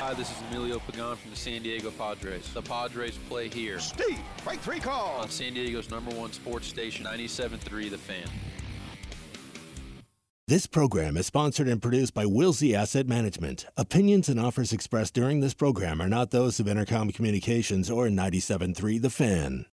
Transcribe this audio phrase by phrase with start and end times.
[0.00, 2.48] Hi, this is Emilio Pagan from the San Diego Padres.
[2.54, 3.78] The Padres play here.
[3.78, 5.20] Steve, strike three call.
[5.20, 8.26] On San Diego's number one sports station, 97.3 The Fan.
[10.48, 13.66] This program is sponsored and produced by Wilsey Asset Management.
[13.76, 19.02] Opinions and offers expressed during this program are not those of Entercom Communications or 97.3
[19.02, 19.66] The Fan.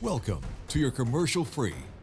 [0.00, 1.76] Welcome to your commercial free,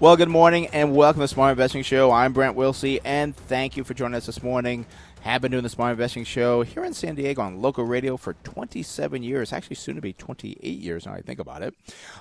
[0.00, 2.10] Well, good morning and welcome to the Smart Investing Show.
[2.10, 4.86] I'm Brent Wilsey, and thank you for joining us this morning.
[5.20, 8.32] Have been doing the Smart Investing Show here in San Diego on local radio for
[8.42, 11.74] 27 years, actually soon to be 28 years now I think about it.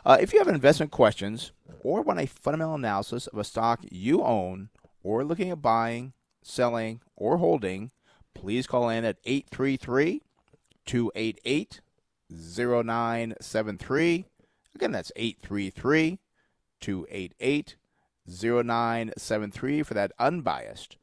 [0.06, 4.24] Uh, if you have investment questions or want a fundamental analysis of a stock you
[4.24, 4.68] own
[5.02, 6.12] or looking at buying,
[6.44, 7.92] selling, or holding,
[8.36, 10.22] please call in at 833
[10.86, 11.80] 288
[12.30, 14.26] 0973.
[14.76, 16.20] Again, that's 833
[16.80, 17.76] 288
[18.28, 20.98] 0973 for that unbiased,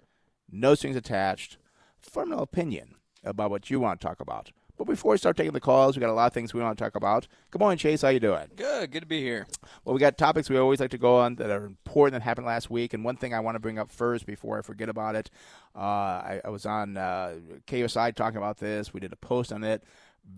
[0.51, 1.59] no strings attached,
[1.99, 4.53] fundamental opinion about what you want to talk about.
[4.79, 6.77] But before we start taking the calls, we got a lot of things we want
[6.77, 7.27] to talk about.
[7.51, 8.03] Good morning, Chase.
[8.03, 8.49] How you doing?
[8.57, 8.91] Good.
[8.91, 9.47] Good to be here.
[9.85, 12.47] Well, we got topics we always like to go on that are important that happened
[12.47, 12.93] last week.
[12.93, 15.31] And one thing I want to bring up first before I forget about it,
[15.75, 18.93] uh, I, I, was on uh, KUSI talking about this.
[18.93, 19.83] We did a post on it.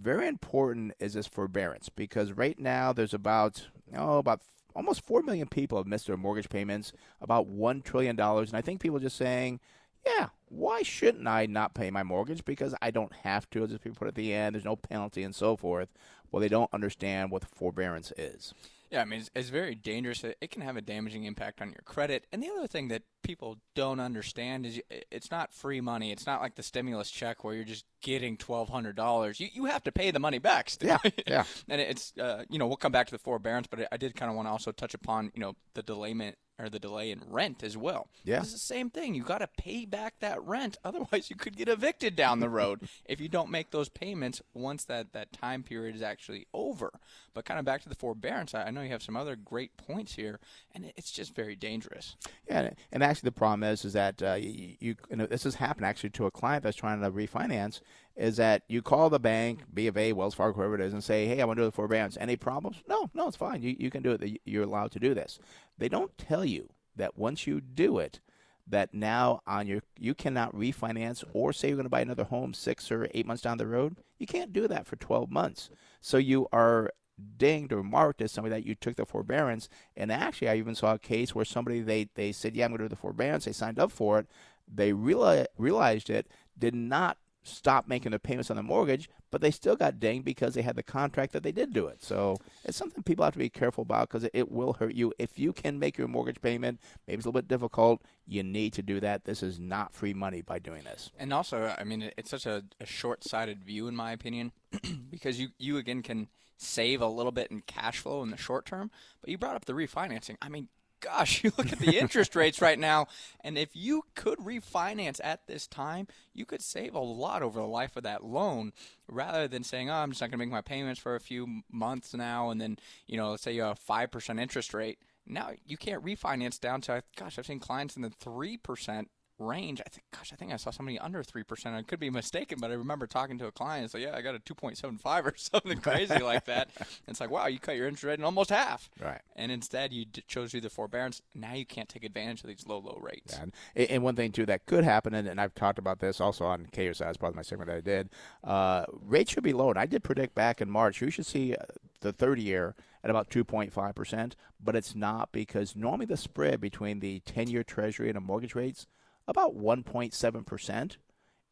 [0.01, 4.43] Very important is this forbearance because right now there's about oh about
[4.79, 8.63] almost four million people have missed their mortgage payments, about one trillion dollars, and I
[8.63, 9.61] think people are just saying
[10.07, 12.45] yeah, why shouldn't I not pay my mortgage?
[12.45, 13.65] Because I don't have to.
[13.65, 15.89] As people put at the end, there's no penalty and so forth.
[16.31, 18.55] Well, they don't understand what forbearance is.
[18.91, 20.25] Yeah, I mean, it's, it's, very dangerous.
[20.25, 22.27] It can have a damaging impact on your credit.
[22.33, 24.81] And the other thing that people don't understand is
[25.11, 26.11] it's not free money.
[26.11, 29.41] It's not like the stimulus check where you're just getting twelve hundred dollars.
[29.41, 30.71] You you have to pay the money back.
[30.71, 30.99] Still.
[31.05, 31.45] Yeah, yeah.
[31.69, 34.31] and it's uh, you know we'll come back to the forbearance, but I did kind
[34.31, 37.63] of want to also touch upon you know the delayment or the delay in rent
[37.63, 38.09] as well.
[38.25, 39.15] Yeah, it's the same thing.
[39.15, 42.89] You got to pay back that rent, otherwise you could get evicted down the road
[43.07, 46.93] if you don't make those payments once that that time period is actually over.
[47.35, 50.15] But kind of back to the forbearance, I know you have some other great points
[50.15, 50.41] here,
[50.75, 52.17] and it's just very dangerous.
[52.49, 55.57] Yeah, and actually the problem is is that uh, you, you, you know, this has
[55.57, 57.81] happened actually to a client that's trying to refinance.
[58.19, 61.05] Is that you call the bank, B of A, Wells Fargo, whoever it is, and
[61.05, 62.19] say, "Hey, I want to do the forbearance.
[62.21, 62.83] Any problems?
[62.89, 63.63] No, no, it's fine.
[63.63, 64.41] You you can do it.
[64.45, 65.39] You're allowed to do this."
[65.79, 68.19] They don't tell you that once you do it,
[68.67, 72.55] that now on your you cannot refinance or say you're going to buy another home
[72.55, 73.97] six or eight months down the road.
[74.19, 75.71] You can't do that for 12 months.
[76.01, 76.91] So you are
[77.37, 79.69] dinged or marked as somebody that you took the forbearance.
[79.97, 82.79] And actually, I even saw a case where somebody they they said, "Yeah, I'm going
[82.79, 84.27] to do the forbearance." They signed up for it.
[84.73, 87.17] They reali- realized it, did not
[87.49, 90.77] stop making the payments on the mortgage, but they still got dinged because they had
[90.77, 92.03] the contract that they did do it.
[92.03, 95.13] So it's something people have to be careful about because it, it, will hurt you.
[95.19, 98.73] If you can make your mortgage payment, maybe it's a little bit difficult, you need
[98.75, 99.25] to do that.
[99.25, 101.11] This is not free money by doing this.
[101.19, 104.53] And also, I mean, it's such a, a short sighted view, in my opinion,
[105.11, 108.67] because you, you again can save a little bit in cash flow in the short
[108.67, 110.37] term, but you brought up the refinancing.
[110.43, 110.69] I mean,
[111.01, 113.07] gosh, you look at the interest rates right now,
[113.41, 117.67] and if you could refinance at this time, you could save a lot over the
[117.67, 118.73] life of that loan
[119.09, 121.63] rather than saying, oh, I'm just not going to make my payments for a few
[121.71, 124.99] months now, and then, you know, let's say you have a 5% interest rate.
[125.27, 129.07] Now you can't refinance down to, gosh, I've seen clients in the 3%
[129.39, 129.81] range.
[129.85, 131.75] I think, gosh, I think I saw somebody under three percent.
[131.75, 133.93] I could be mistaken, but I remember talking to a client.
[133.95, 136.69] Like, yeah, I got a two point seven five or something crazy like that.
[136.79, 138.91] And it's like, wow, you cut your interest rate in almost half.
[139.01, 139.21] Right.
[139.37, 141.23] And instead, you d- chose to do the forbearance.
[141.35, 143.35] Now you can't take advantage of these low, low rates.
[143.37, 143.43] Yeah,
[143.75, 146.45] and, and, one thing too that could happen, and, and I've talked about this also
[146.45, 148.11] on KUSI as part of my segment that I did.
[148.45, 151.55] Uh, rates should be low, and I did predict back in March you should see
[151.55, 151.65] uh,
[152.01, 154.33] the 30 year at about 2.5%,
[154.63, 158.55] but it's not because normally the spread between the 10 year treasury and the mortgage
[158.55, 158.87] rates
[159.29, 160.97] about 1.7%.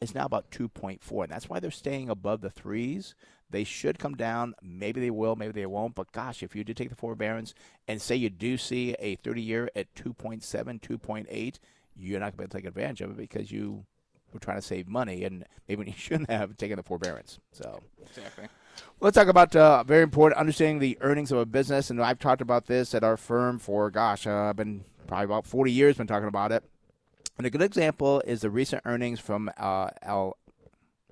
[0.01, 3.15] It's now about 2.4, and that's why they're staying above the threes.
[3.49, 4.55] They should come down.
[4.61, 5.95] Maybe they will, maybe they won't.
[5.95, 7.55] But gosh, if you did take the forbearance
[7.87, 10.43] and say you do see a 30 year at 2.7,
[10.81, 11.59] 2.8,
[11.95, 13.87] you're not going to be able to take advantage of it because you
[14.33, 17.39] were trying to save money, and maybe you shouldn't have taken the forbearance.
[17.53, 18.49] So exactly.
[19.01, 22.43] Let's talk about uh, very important understanding the earnings of a business, and I've talked
[22.43, 26.07] about this at our firm for gosh, uh, I've been probably about 40 years been
[26.07, 26.65] talking about it.
[27.39, 30.39] And a good example is the recent earnings from uh, Al,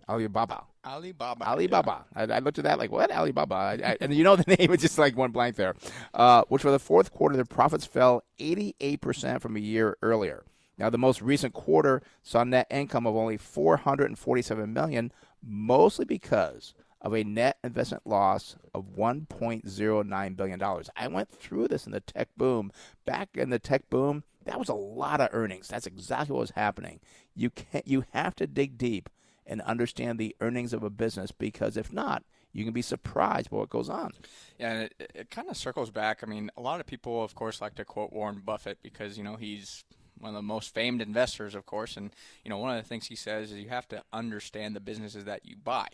[0.09, 0.65] Alibaba.
[0.85, 1.47] Alibaba.
[1.47, 2.05] Alibaba.
[2.15, 3.11] I, I looked at that like, what?
[3.11, 3.55] Alibaba.
[3.55, 5.75] I, I, and you know the name, it's just like one blank there.
[6.12, 10.44] Uh, which for the fourth quarter, their profits fell 88% from a year earlier.
[10.76, 15.12] Now, the most recent quarter saw net income of only 447 million,
[15.43, 20.91] mostly because of a net investment loss of 1.09 billion dollars.
[20.97, 22.73] I went through this in the tech boom.
[23.05, 25.69] Back in the tech boom, that was a lot of earnings.
[25.69, 27.00] That's exactly what was happening.
[27.35, 29.08] You can you have to dig deep
[29.46, 33.58] and understand the earnings of a business because if not, you can be surprised by
[33.58, 34.12] what goes on.
[34.58, 36.20] Yeah, and it, it kind of circles back.
[36.23, 39.25] I mean, a lot of people, of course, like to quote Warren Buffett because you
[39.25, 39.85] know he's
[40.19, 42.11] one of the most famed investors, of course, and
[42.44, 45.25] you know one of the things he says is you have to understand the businesses
[45.25, 45.88] that you buy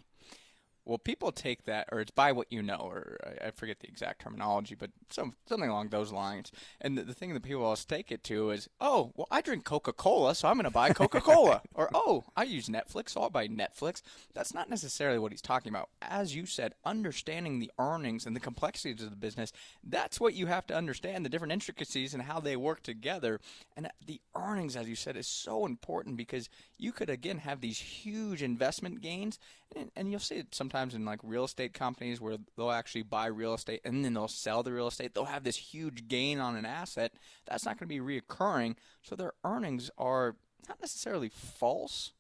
[0.91, 4.23] well, people take that, or it's buy what you know, or I forget the exact
[4.23, 6.51] terminology, but some something along those lines.
[6.81, 9.65] And the, the thing that people always take it to is, oh, well, I drink
[9.65, 13.21] Coca Cola, so I'm going to buy Coca Cola, or oh, I use Netflix, so
[13.21, 14.03] I'll buy Netflix.
[14.35, 15.91] That's not necessarily what he's talking about.
[16.03, 19.53] As you said, understanding the earnings and the complexities of the business,
[19.85, 23.39] that's what you have to understand, the different intricacies and how they work together.
[23.77, 26.49] And the earnings, as you said, is so important because
[26.79, 29.39] you could again have these huge investment gains,
[29.77, 33.03] and, and you'll see it sometimes sometimes in like real estate companies where they'll actually
[33.03, 35.15] buy real estate and then they'll sell the real estate.
[35.15, 37.13] They'll have this huge gain on an asset.
[37.47, 38.77] That's not going to be reoccurring.
[39.03, 40.37] So their earnings are
[40.69, 42.13] not necessarily false,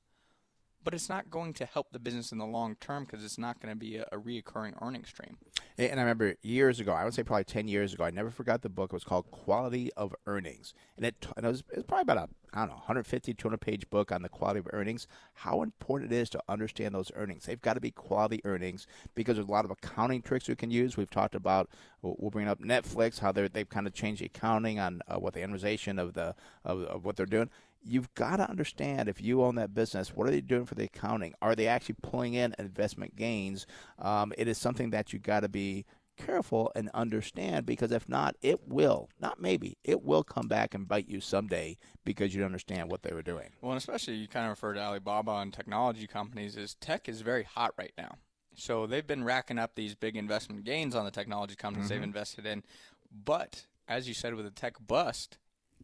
[0.82, 3.60] but it's not going to help the business in the long term because it's not
[3.60, 5.36] going to be a, a reoccurring earning stream.
[5.78, 8.62] And I remember years ago, I would say probably 10 years ago, I never forgot
[8.62, 8.92] the book.
[8.92, 10.74] It was called Quality of Earnings.
[10.96, 13.58] And it, and it, was, it was probably about a, I don't know, 150, 200
[13.58, 17.46] page book on the quality of earnings, how important it is to understand those earnings.
[17.46, 20.70] They've got to be quality earnings because there's a lot of accounting tricks we can
[20.70, 20.96] use.
[20.96, 21.70] We've talked about,
[22.02, 25.40] we'll bring up Netflix, how they've kind of changed the accounting on uh, what the
[25.40, 26.34] amortization of, the,
[26.64, 27.50] of, of what they're doing
[27.82, 30.84] you've got to understand if you own that business, what are they doing for the
[30.84, 31.34] accounting?
[31.40, 33.66] Are they actually pulling in investment gains?
[33.98, 35.86] Um, it is something that you've got to be
[36.16, 40.86] careful and understand because if not, it will, not maybe, it will come back and
[40.86, 43.50] bite you someday because you don't understand what they were doing.
[43.62, 47.44] Well, especially you kind of refer to Alibaba and technology companies is tech is very
[47.44, 48.16] hot right now.
[48.54, 52.00] So they've been racking up these big investment gains on the technology companies mm-hmm.
[52.00, 52.62] they've invested in.
[53.10, 55.38] But as you said with the tech bust,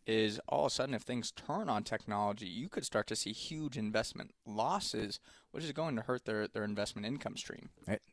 [0.07, 3.33] is all of a sudden if things turn on technology, you could start to see
[3.33, 5.19] huge investment losses,
[5.51, 7.71] which is going to hurt their, their investment income stream.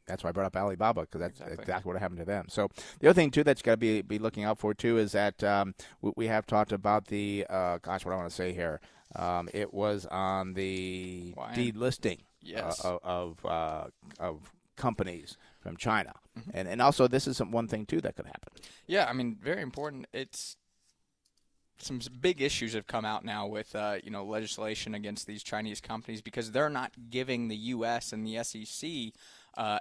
[0.08, 1.62] That's why I brought up Alibaba because that's exactly.
[1.62, 1.94] exactly.
[1.94, 2.46] what happened to them.
[2.50, 2.70] So
[3.00, 5.44] the other thing too that's got to be be looking out for too is that
[5.44, 8.82] um, we, we, have talked about the uh, gosh, what I want to say here.
[9.16, 11.54] Um, it was on the Why?
[11.54, 12.84] delisting uh, yes.
[12.84, 13.86] uh, of uh,
[14.20, 16.50] of companies from China, mm-hmm.
[16.54, 18.54] and and also this is one thing too that could happen.
[18.88, 20.08] Yeah, I mean, very important.
[20.12, 20.58] It's
[21.84, 25.82] some big issues have come out now with uh, you know legislation against these Chinese
[25.82, 28.14] companies because they're not giving the U.S.
[28.14, 29.14] and the SEC
[29.58, 29.80] uh,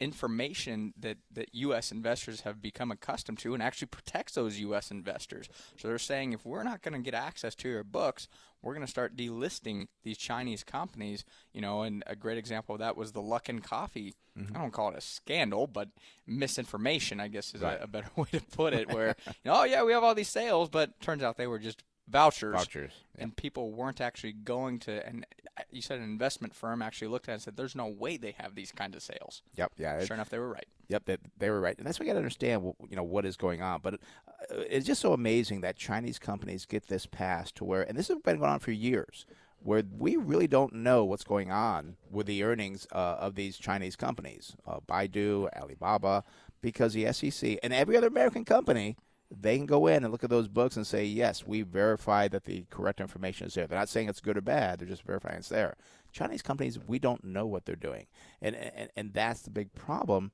[0.00, 1.92] information that, that U.S.
[1.92, 4.90] investors have become accustomed to and actually protects those U.S.
[4.90, 5.48] investors.
[5.76, 8.28] So they're saying if we're not going to get access to your books,
[8.64, 11.24] we're going to start delisting these Chinese companies.
[11.52, 14.14] You know, and a great example of that was the Luckin Coffee.
[14.38, 14.56] Mm-hmm.
[14.56, 15.90] I don't call it a scandal, but
[16.26, 17.78] misinformation, I guess, is right.
[17.78, 18.92] a, a, better way to put it.
[18.92, 21.58] Where, you know, oh yeah, we have all these sales, but turns out they were
[21.58, 25.06] just vouchers, vouchers, and people weren't actually going to.
[25.06, 25.26] And
[25.70, 28.34] you said an investment firm actually looked at it and said, "There's no way they
[28.38, 29.72] have these kinds of sales." Yep.
[29.78, 30.04] Yeah.
[30.04, 30.66] Sure enough, they were right.
[30.88, 31.04] Yep.
[31.06, 33.36] They, they were right, and that's why you got to understand, you know, what is
[33.36, 33.80] going on.
[33.82, 37.96] But uh, it's just so amazing that Chinese companies get this passed to where, and
[37.96, 39.26] this has been going on for years.
[39.60, 43.96] Where we really don't know what's going on with the earnings uh, of these Chinese
[43.96, 46.22] companies, uh, Baidu, Alibaba,
[46.60, 48.98] because the SEC and every other American company
[49.30, 52.44] they can go in and look at those books and say, yes, we verify that
[52.44, 53.66] the correct information is there.
[53.66, 55.76] They're not saying it's good or bad; they're just verifying it's there.
[56.12, 58.06] Chinese companies, we don't know what they're doing,
[58.40, 60.32] and and, and that's the big problem.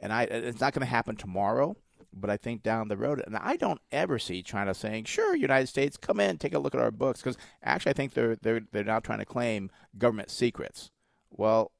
[0.00, 1.76] And I, it's not going to happen tomorrow,
[2.12, 5.68] but I think down the road, and I don't ever see China saying, "Sure, United
[5.68, 8.62] States, come in, take a look at our books," because actually, I think they're they're
[8.72, 10.90] they're now trying to claim government secrets.
[11.30, 11.70] Well,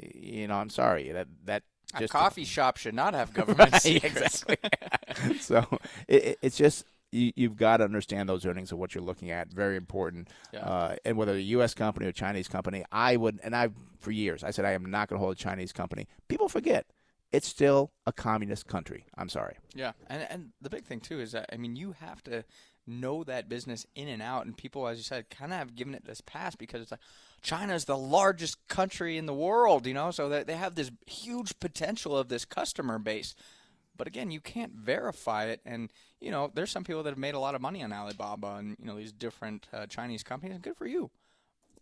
[0.00, 1.64] you know, I'm sorry that that
[2.00, 4.44] a coffee shop should not have government right, secrets.
[4.48, 5.38] Exactly.
[5.40, 5.66] so
[6.08, 9.52] it, it's just you, have got to understand those earnings of what you're looking at.
[9.52, 10.28] Very important.
[10.52, 10.60] Yeah.
[10.60, 11.74] Uh, and whether a U.S.
[11.74, 15.08] company or Chinese company, I would, and I've for years, I said I am not
[15.08, 16.08] going to hold a Chinese company.
[16.28, 16.86] People forget
[17.32, 19.06] it's still a communist country.
[19.16, 19.56] I'm sorry.
[19.74, 22.44] Yeah, and and the big thing too is that I mean you have to
[22.86, 25.94] know that business in and out, and people, as you said, kind of have given
[25.94, 27.00] it this pass because it's like
[27.44, 31.60] China is the largest country in the world, you know, so they have this huge
[31.60, 33.36] potential of this customer base.
[33.96, 37.34] But again, you can't verify it, and you know, there's some people that have made
[37.34, 40.64] a lot of money on Alibaba and you know these different uh, Chinese companies, and
[40.64, 41.10] good for you.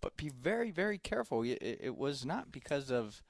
[0.02, 1.42] but be very, very careful.
[1.42, 3.23] It, it, it was not because of,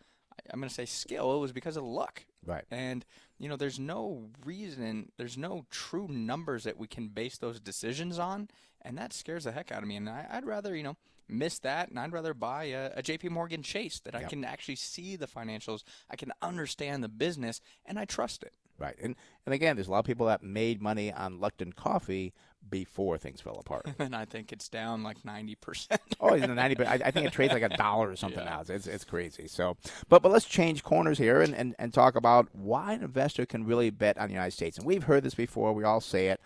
[0.51, 1.37] I'm going to say skill.
[1.37, 2.25] It was because of luck.
[2.45, 2.65] Right.
[2.71, 3.05] And
[3.39, 8.19] you know, there's no reason, there's no true numbers that we can base those decisions
[8.19, 8.49] on,
[8.81, 9.97] and that scares the heck out of me.
[9.97, 10.97] And I, I'd rather, you know,
[11.33, 13.31] miss that, and I'd rather buy a, a J.P.
[13.31, 17.99] Morgan Chase that I can actually see the financials, I can understand the business, and
[17.99, 18.53] I trust it.
[18.79, 18.97] Right.
[19.01, 19.15] And
[19.47, 22.33] and again, there's a lot of people that made money on Luckin Coffee
[22.69, 23.87] before things fell apart.
[23.99, 25.99] And I think it's down like 90%.
[26.21, 28.39] Oh, it's in ninety, but I, I think it trades like a dollar or something
[28.43, 28.51] Yeah.
[28.51, 28.61] now.
[28.61, 29.47] It's, it's it's crazy.
[29.49, 29.77] So,
[30.09, 33.67] but but let's change corners here and, and, and talk about why an investor can
[33.67, 34.79] really bet on the United States.
[34.79, 35.73] And we've heard this before.
[35.73, 36.41] We all say it,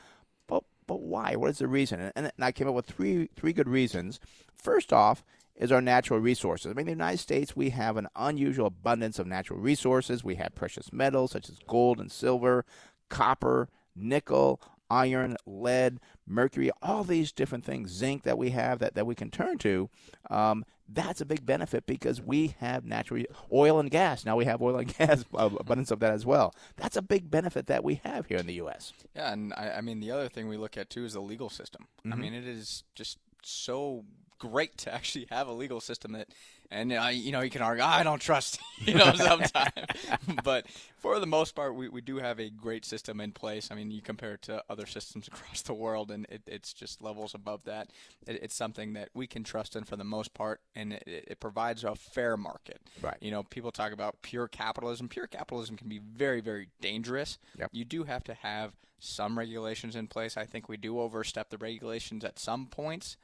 [0.86, 1.36] but why?
[1.36, 2.00] What is the reason?
[2.00, 4.20] And, and I came up with three three good reasons.
[4.54, 5.24] First off.
[5.58, 6.70] Is our natural resources.
[6.70, 10.22] I mean, in the United States, we have an unusual abundance of natural resources.
[10.22, 12.66] We have precious metals such as gold and silver,
[13.08, 19.06] copper, nickel, iron, lead, mercury, all these different things, zinc that we have that, that
[19.06, 19.88] we can turn to.
[20.28, 24.24] Um, that's a big benefit because we have natural oil and gas.
[24.24, 26.54] Now we have oil and gas uh, abundance of that as well.
[26.76, 28.92] That's a big benefit that we have here in the U.S.
[29.14, 31.50] Yeah, and I, I mean the other thing we look at too is the legal
[31.50, 31.88] system.
[32.10, 34.04] I mean it is just so
[34.38, 36.28] great to actually have a legal system that,
[36.70, 39.72] and uh, you know you can argue I don't trust you know sometimes,
[40.44, 40.66] but
[40.98, 43.68] for the most part we, we do have a great system in place.
[43.70, 47.02] I mean you compare it to other systems across the world and it, it's just
[47.02, 47.90] levels above that.
[48.26, 51.40] It, it's something that we can trust in for the most part, and it, it
[51.40, 52.80] provides a fair market.
[53.02, 53.16] Right.
[53.20, 55.08] You know people talk about pure capitalism.
[55.08, 57.38] Pure capitalism can be very very dangerous.
[57.58, 57.70] Yep.
[57.72, 60.36] You do have to have some regulations in place.
[60.36, 63.16] I think we do overstep the regulations at some points,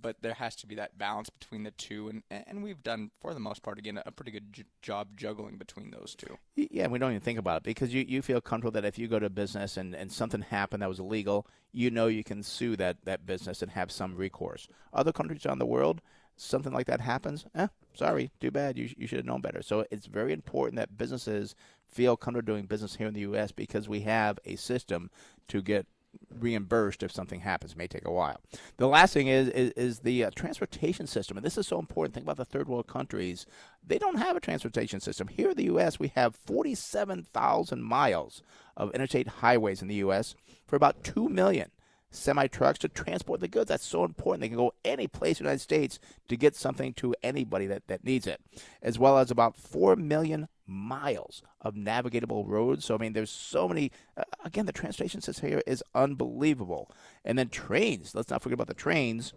[0.00, 3.34] but there has to be that balance between the two, and and we've done for
[3.34, 6.38] the most part again a pretty good j- job juggling between those two.
[6.56, 9.08] Yeah, we don't even think about it because you, you feel comfortable that if you
[9.08, 12.76] go to business and, and something happened that was illegal, you know you can sue
[12.76, 14.68] that, that business and have some recourse.
[14.92, 16.00] Other countries around the world,
[16.36, 18.78] something like that happens, eh, sorry, too bad.
[18.78, 19.62] You, you should have known better.
[19.62, 21.54] So it's very important that businesses
[21.88, 23.52] feel comfortable doing business here in the U.S.
[23.52, 25.10] because we have a system
[25.48, 25.86] to get
[26.30, 27.72] reimbursed if something happens.
[27.72, 28.40] It may take a while.
[28.76, 32.14] The last thing is is, is the uh, transportation system, and this is so important.
[32.14, 33.46] Think about the third world countries;
[33.86, 35.28] they don't have a transportation system.
[35.28, 38.42] Here in the U.S., we have 47,000 miles
[38.76, 40.34] of interstate highways in the U.S.
[40.66, 41.70] for about two million
[42.10, 43.68] semi trucks to transport the goods.
[43.68, 44.42] That's so important.
[44.42, 47.86] They can go any place in the United States to get something to anybody that,
[47.88, 48.40] that needs it,
[48.82, 52.84] as well as about 4 million miles of navigable roads.
[52.84, 53.90] So, I mean, there's so many.
[54.16, 56.90] Uh, again, the transportation system here is unbelievable.
[57.24, 58.14] And then trains.
[58.14, 59.32] Let's not forget about the trains.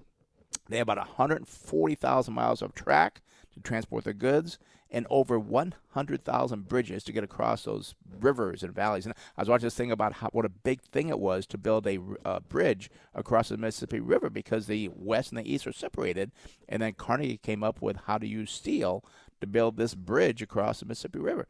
[0.70, 3.22] They have about 140,000 miles of track
[3.54, 4.58] to transport their goods
[4.92, 9.06] and over 100,000 bridges to get across those rivers and valleys.
[9.06, 11.58] And I was watching this thing about how, what a big thing it was to
[11.58, 15.74] build a uh, bridge across the Mississippi River because the west and the east are
[15.74, 16.32] separated.
[16.70, 19.04] And then Carnegie came up with how to use steel
[19.42, 21.48] to build this bridge across the Mississippi River.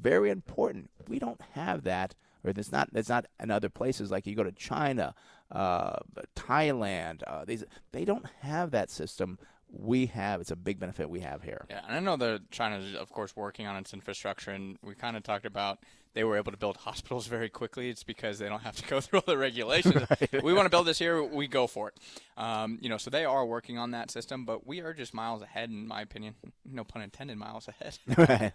[0.00, 0.90] Very important.
[1.08, 2.14] We don't have that
[2.46, 5.14] or it's not it's not in other places like you go to China,
[5.50, 5.96] uh,
[6.34, 7.22] Thailand.
[7.26, 9.38] Uh, these they don't have that system.
[9.70, 10.40] We have.
[10.40, 11.66] It's a big benefit we have here.
[11.68, 15.16] Yeah, and I know that China's of course working on its infrastructure, and we kind
[15.16, 15.78] of talked about
[16.16, 17.90] they were able to build hospitals very quickly.
[17.90, 20.02] It's because they don't have to go through all the regulations.
[20.42, 21.98] We want to build this here, we go for it.
[22.36, 25.42] Um, you know, so they are working on that system, but we are just miles
[25.42, 26.34] ahead, in my opinion.
[26.64, 28.52] No pun intended, miles ahead.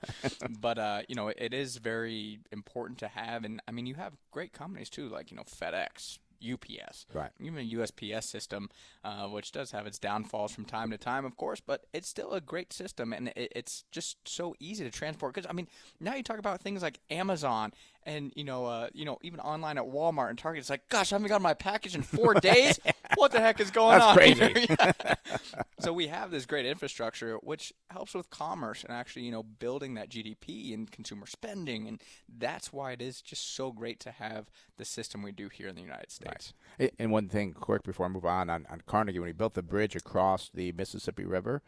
[0.60, 4.14] but uh, you know, it is very important to have, and I mean, you have
[4.32, 6.20] great companies too, like you know FedEx.
[6.42, 7.32] UPS, Right.
[7.40, 8.70] Even a USPS system,
[9.04, 12.32] uh, which does have its downfalls from time to time, of course, but it's still
[12.34, 15.34] a great system, and it, it's just so easy to transport.
[15.34, 15.68] Because I mean,
[16.00, 19.78] now you talk about things like Amazon, and you know, uh, you know, even online
[19.78, 20.62] at Walmart and Target.
[20.62, 22.80] It's like, gosh, I haven't got my package in four days.
[23.16, 24.16] What the heck is going That's on?
[24.16, 24.68] crazy.
[24.80, 25.14] Yeah.
[25.80, 29.94] so we have this great infrastructure, which helps with commerce and actually, you know, building
[29.96, 34.50] that GDP and consumer spending, and that's why it is just so great to have
[34.78, 36.54] the system we do here in the United States.
[36.80, 39.54] A- And one thing, quick before I move on, on, on Carnegie, when he built
[39.54, 41.62] the bridge across the Mississippi River,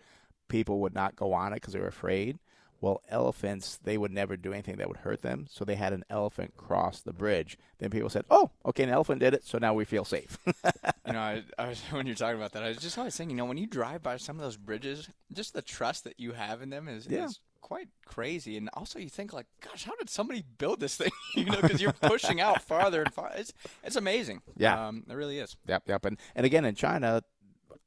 [0.47, 2.37] people would not go on it because they were afraid.
[2.83, 6.03] Well, elephants, they would never do anything that would hurt them, so they had an
[6.09, 7.57] elephant cross the bridge.
[7.77, 11.13] Then people said, "Oh, okay, an elephant did it, so now we feel safe." you
[11.13, 13.41] know, I, I was when you're talking about that, I was just always thinking, you
[13.41, 16.61] know, when you drive by some of those bridges, just the trust that you have
[16.61, 17.23] in them is, Yeah.
[17.23, 18.57] is quite crazy.
[18.57, 21.11] And also, you think like, gosh, how did somebody build this thing?
[21.37, 23.37] you know, because you're pushing out farther and farther.
[23.37, 24.41] It's it's amazing.
[24.57, 24.89] Yeah.
[24.89, 25.55] um, it really is.
[25.69, 26.03] yep, yep.
[26.03, 27.23] And and again, in China,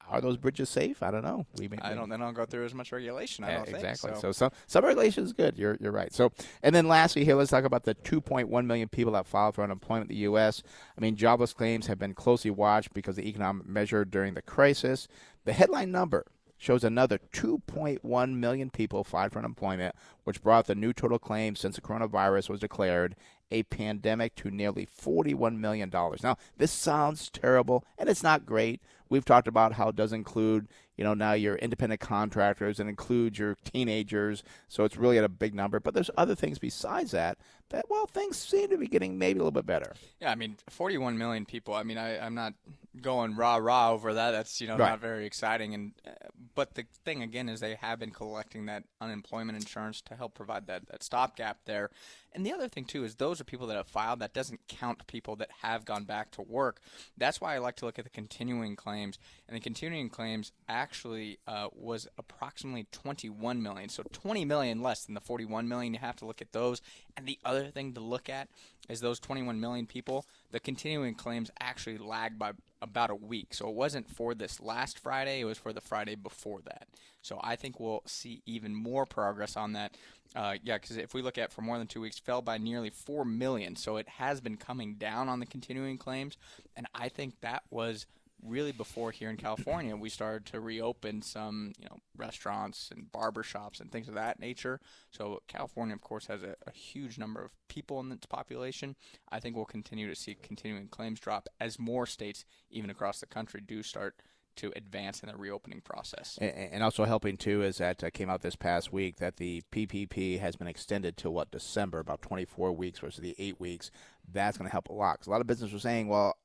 [0.08, 1.02] are those bridges safe?
[1.02, 1.46] I don't know.
[1.58, 2.08] We may- I don't.
[2.08, 3.44] They don't go through as much regulation.
[3.44, 4.10] I Yeah, don't think exactly.
[4.14, 4.20] so.
[4.20, 4.32] So.
[4.32, 5.56] some some regulation is good.
[5.58, 6.12] You're you're right.
[6.12, 6.32] So
[6.62, 10.10] and then lastly here, let's talk about the 2.1 million people that filed for unemployment
[10.10, 10.62] in the U.S.
[10.96, 15.08] I mean, jobless claims have been closely watched because the economic measure during the crisis.
[15.44, 16.26] The headline number
[16.58, 19.94] shows another 2.1 million people filed for unemployment,
[20.24, 23.14] which brought the new total claims since the coronavirus was declared
[23.50, 25.90] a pandemic to nearly $41 million.
[26.22, 28.80] Now, this sounds terrible, and it's not great.
[29.08, 33.38] We've talked about how it does include, you know, now your independent contractors and includes
[33.38, 35.78] your teenagers, so it's really at a big number.
[35.78, 37.38] But there's other things besides that
[37.68, 39.92] that, well, things seem to be getting maybe a little bit better.
[40.20, 41.74] Yeah, I mean, 41 million people.
[41.74, 42.54] I mean, I, I'm not
[43.00, 44.30] going rah rah over that.
[44.32, 44.90] That's you know Right.
[44.90, 45.74] not very exciting.
[45.74, 46.10] And uh,
[46.54, 50.66] but the thing again is they have been collecting that unemployment insurance to help provide
[50.66, 51.90] that that stopgap there.
[52.36, 54.20] And the other thing too is those are people that have filed.
[54.20, 56.80] That doesn't count people that have gone back to work.
[57.16, 59.18] That's why I like to look at the continuing claims.
[59.48, 63.88] And the continuing claims actually uh, was approximately 21 million.
[63.88, 65.94] So 20 million less than the 41 million.
[65.94, 66.82] You have to look at those.
[67.16, 68.48] And the other thing to look at
[68.90, 70.26] is those 21 million people.
[70.52, 72.52] The continuing claims actually lagged by
[72.82, 73.54] about a week.
[73.54, 76.88] So it wasn't for this last Friday, it was for the Friday before that.
[77.22, 79.96] So I think we'll see even more progress on that.
[80.34, 82.90] Uh, yeah, because if we look at for more than two weeks, fell by nearly
[82.90, 83.74] 4 million.
[83.74, 86.36] So it has been coming down on the continuing claims.
[86.76, 88.06] And I think that was
[88.42, 93.42] really before here in California we started to reopen some you know restaurants and barber
[93.42, 94.80] shops and things of that nature.
[95.10, 98.96] So California of course has a, a huge number of people in its population.
[99.30, 103.26] I think we'll continue to see continuing claims drop as more states even across the
[103.26, 104.16] country do start
[104.56, 108.30] to advance in the reopening process And, and also helping too is that uh, came
[108.30, 112.72] out this past week that the PPP has been extended to what December, about 24
[112.72, 113.90] weeks versus the eight weeks.
[114.32, 115.20] That's going to help a lot.
[115.20, 116.36] Cause a lot of businesses were saying, "Well,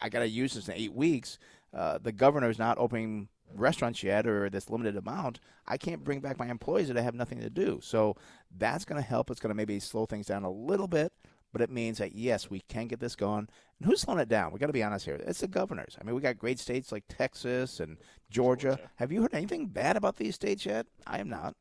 [0.00, 1.38] I, got to use this in eight weeks.
[1.72, 5.40] Uh, the governor is not opening restaurants yet, or this limited amount.
[5.66, 7.80] I can't bring back my employees that I have nothing to do.
[7.82, 8.16] So
[8.56, 9.30] that's going to help.
[9.30, 11.12] It's going to maybe slow things down a little bit."
[11.54, 13.48] But it means that yes, we can get this going.
[13.78, 14.52] And who's slowing it down?
[14.52, 15.14] We got to be honest here.
[15.24, 15.96] It's the governors.
[16.00, 17.96] I mean, we got great states like Texas and
[18.28, 18.76] Georgia.
[18.96, 20.86] Have you heard anything bad about these states yet?
[21.06, 21.54] I am not.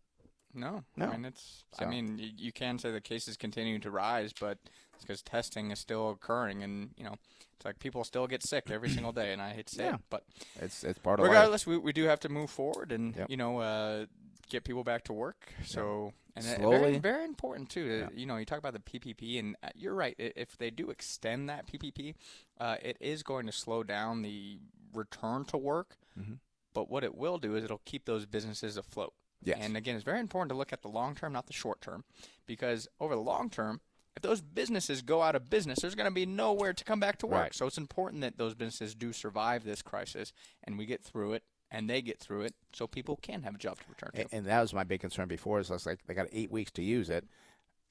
[0.55, 1.05] No, No.
[1.07, 1.63] I mean it's.
[1.77, 4.57] So- I mean you, can say the cases continue to rise, but
[4.95, 7.15] it's because testing is still occurring, and you know
[7.55, 9.96] it's like people still get sick every single day, and I hate to say Yeah.
[9.96, 10.24] it, but
[10.59, 11.31] It's it's part of life.
[11.31, 13.29] regardless, we, we do have to move forward and Yep.
[13.31, 14.05] you know uh,
[14.50, 15.53] get people back to work.
[15.66, 16.77] So and uh, Slowly.
[16.79, 17.88] very very important too.
[17.88, 18.10] To, Yeah.
[18.14, 20.16] You know, you talk about the PPP, and uh, you're right.
[20.18, 22.16] If they do extend that PPP,
[22.60, 24.60] uh, it is going to slow down the
[24.94, 25.98] return to work.
[26.20, 26.40] Mhm.
[26.74, 29.14] But what it will do is it'll keep those businesses afloat.
[29.44, 29.58] Yes.
[29.62, 32.03] And again, it's very important to look at the long term, not the short term,
[32.46, 33.82] because over the long term,
[34.16, 37.18] if those businesses go out of business, there's going to be nowhere to come back
[37.20, 37.42] to work.
[37.42, 37.53] Right.
[37.56, 40.32] So it's important that those businesses do survive this crisis
[40.64, 43.57] and we get through it and they get through it so people can have a
[43.57, 44.22] job to return to.
[44.22, 45.59] and, and that was my big concern before.
[45.59, 47.25] Is like they got eight weeks to use it.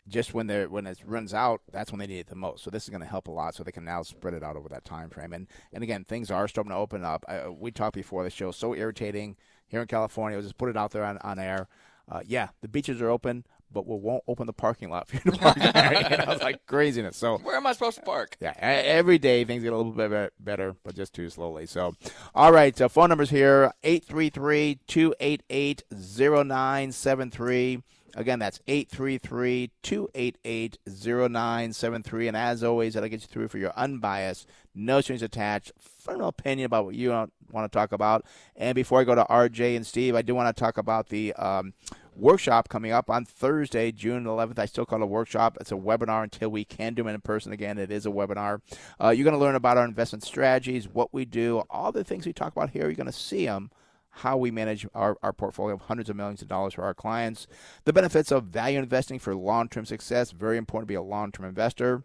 [0.09, 2.65] Just when they when it runs out, that's when they need it the most.
[2.65, 3.55] So this is going to help a lot.
[3.55, 5.33] So they can now spread it out over that time frame.
[5.33, 7.25] And and again, things are starting to open up.
[7.29, 8.53] I, we talked before the show.
[8.53, 10.37] So irritating here in California.
[10.37, 11.69] We'll just put it out there on, on air.
[12.11, 15.33] Uh, yeah, the beaches are open, but we won't open the parking lot for you
[15.33, 15.95] to park there.
[15.95, 17.17] you know, it's like craziness.
[17.17, 18.37] So Where am I supposed to park?
[18.41, 21.67] yeah, every day things get a little bit better, but just too slowly.
[21.67, 21.95] So,
[22.35, 27.83] all right, so phone numbers here 833 288 0973.
[28.15, 32.29] Again, that's 833 288 0973.
[32.29, 36.67] And as always, that'll get you through for your unbiased, no strings attached, final opinion
[36.67, 38.27] about what you want to talk about.
[38.55, 41.33] And before I go to RJ and Steve, I do want to talk about the.
[41.35, 41.73] Um,
[42.17, 44.59] workshop coming up on Thursday, June 11th.
[44.59, 45.57] I still call it a workshop.
[45.61, 47.79] It's a webinar until we can do it in person again.
[47.79, 48.61] It is a webinar.
[49.01, 52.27] Uh, you're going to learn about our investment strategies, what we do, all the things
[52.27, 52.85] we talk about here.
[52.85, 53.71] You're going to see them.
[54.17, 57.47] How we manage our, our portfolio of hundreds of millions of dollars for our clients,
[57.85, 61.33] the benefits of value investing for long term success, very important to be a long
[61.33, 62.03] term investor,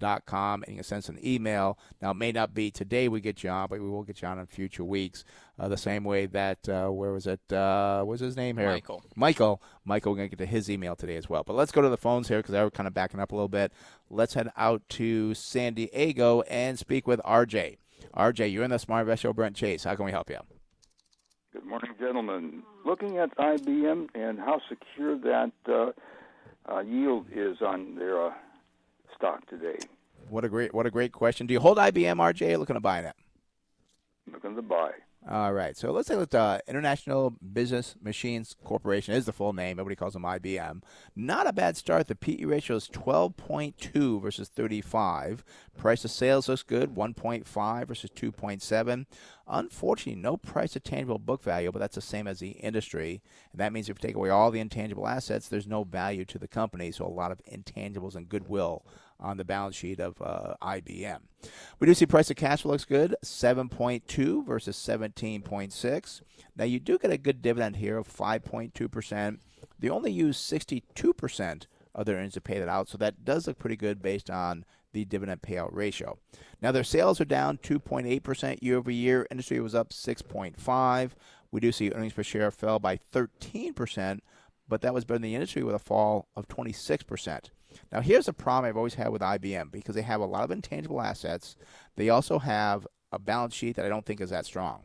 [0.00, 1.78] smartinvesting2000.com, and you can send us an email.
[2.00, 4.28] Now, it may not be today we get you on, but we will get you
[4.28, 5.24] on in future weeks.
[5.58, 7.40] Uh, the same way that uh, where was it?
[7.52, 8.70] Uh, was his name here?
[8.70, 9.02] Michael.
[9.14, 9.62] Michael.
[9.84, 11.42] Michael, we're going to get to his email today as well.
[11.44, 13.34] But let's go to the phones here because I was kind of backing up a
[13.34, 13.72] little bit.
[14.08, 17.76] Let's head out to San Diego and speak with RJ.
[18.16, 19.32] RJ, you're in the Smart Invest Show.
[19.32, 20.38] Brent Chase, how can we help you?
[21.52, 22.62] Good morning, gentlemen.
[22.86, 25.90] Looking at IBM and how secure that uh,
[26.72, 28.32] uh, yield is on their uh,
[29.20, 29.78] stock today.
[30.28, 31.46] What a great what a great question.
[31.46, 32.54] Do you hold IBM, RJ?
[32.54, 33.16] Or looking to buy that?
[34.32, 34.92] Looking to buy.
[35.28, 35.76] All right.
[35.76, 39.78] So let's say that uh, International Business Machines Corporation is the full name.
[39.78, 40.82] Everybody calls them IBM.
[41.14, 42.06] Not a bad start.
[42.06, 45.44] The PE ratio is 12.2 versus 35.
[45.76, 49.04] Price of sales looks good, 1.5 versus 2.7.
[49.46, 53.20] Unfortunately, no price to tangible book value, but that's the same as the industry.
[53.52, 56.38] And that means if you take away all the intangible assets, there's no value to
[56.38, 56.92] the company.
[56.92, 58.86] So a lot of intangibles and goodwill
[59.20, 61.20] on the balance sheet of uh, IBM.
[61.78, 66.20] We do see price of cash looks good, 7.2 versus 17.6.
[66.56, 69.38] Now you do get a good dividend here of 5.2%.
[69.78, 73.58] They only use 62% of their earnings to pay that out, so that does look
[73.58, 76.18] pretty good based on the dividend payout ratio.
[76.60, 79.26] Now their sales are down 2.8% year over year.
[79.30, 81.10] Industry was up 6.5.
[81.52, 84.20] We do see earnings per share fell by 13%,
[84.68, 87.50] but that was better than the industry with a fall of 26%.
[87.92, 90.50] Now, here's a problem I've always had with IBM because they have a lot of
[90.50, 91.56] intangible assets.
[91.96, 94.80] They also have a balance sheet that I don't think is that strong.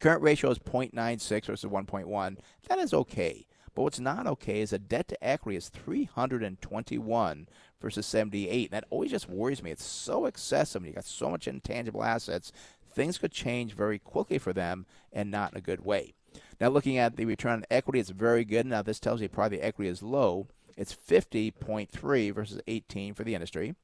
[0.00, 2.36] Current ratio is 0.96 versus 1.1.
[2.68, 3.46] That is okay.
[3.74, 7.48] But what's not okay is the debt to equity is 321
[7.80, 8.70] versus 78.
[8.70, 9.70] And That always just worries me.
[9.70, 10.84] It's so excessive.
[10.84, 12.52] You got so much intangible assets.
[12.90, 16.14] Things could change very quickly for them and not in a good way.
[16.58, 18.66] Now, looking at the return on equity, it's very good.
[18.66, 20.48] Now, this tells you probably the equity is low.
[20.76, 23.74] It's 50.3 versus 18 for the industry.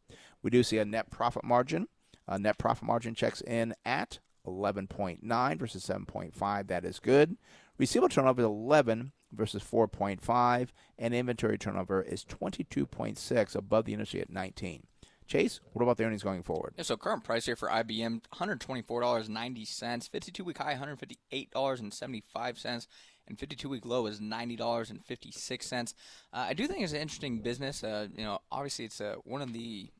[0.42, 1.88] We do see a net profit margin.
[2.28, 6.66] Uh, net profit margin checks in at 11.9 versus 7.5.
[6.68, 7.36] That is good.
[7.78, 14.30] Receivable turnover is 11 versus 4.5, and inventory turnover is 22.6 above the industry at
[14.30, 14.84] 19.
[15.26, 16.74] Chase, what about the earnings going forward?
[16.76, 20.10] Yeah, so current price here for IBM, $124.90.
[20.10, 22.86] 52 week high, $158.75
[23.28, 25.94] and 52 week low is $90.56.
[26.32, 27.82] Uh, I do think it's an interesting business.
[27.84, 29.90] Uh, you know, obviously it's uh, one of the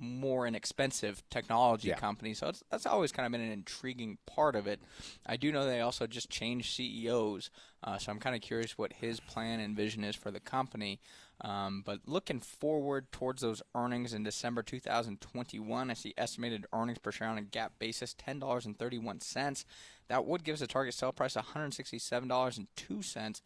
[0.00, 1.96] more inexpensive technology Yeah.
[1.96, 4.80] companies, so it's, that's always kind of been an intriguing part of it.
[5.26, 7.50] I do know they also just changed CEOs,
[7.82, 11.00] uh, so I'm kind of curious what his plan and vision is for the company.
[11.40, 17.12] Um, but looking forward towards those earnings in December 2021, I see estimated earnings per
[17.12, 19.64] share on a GAAP basis $10.31.
[20.08, 23.40] That would give us a target sell price of $167.02.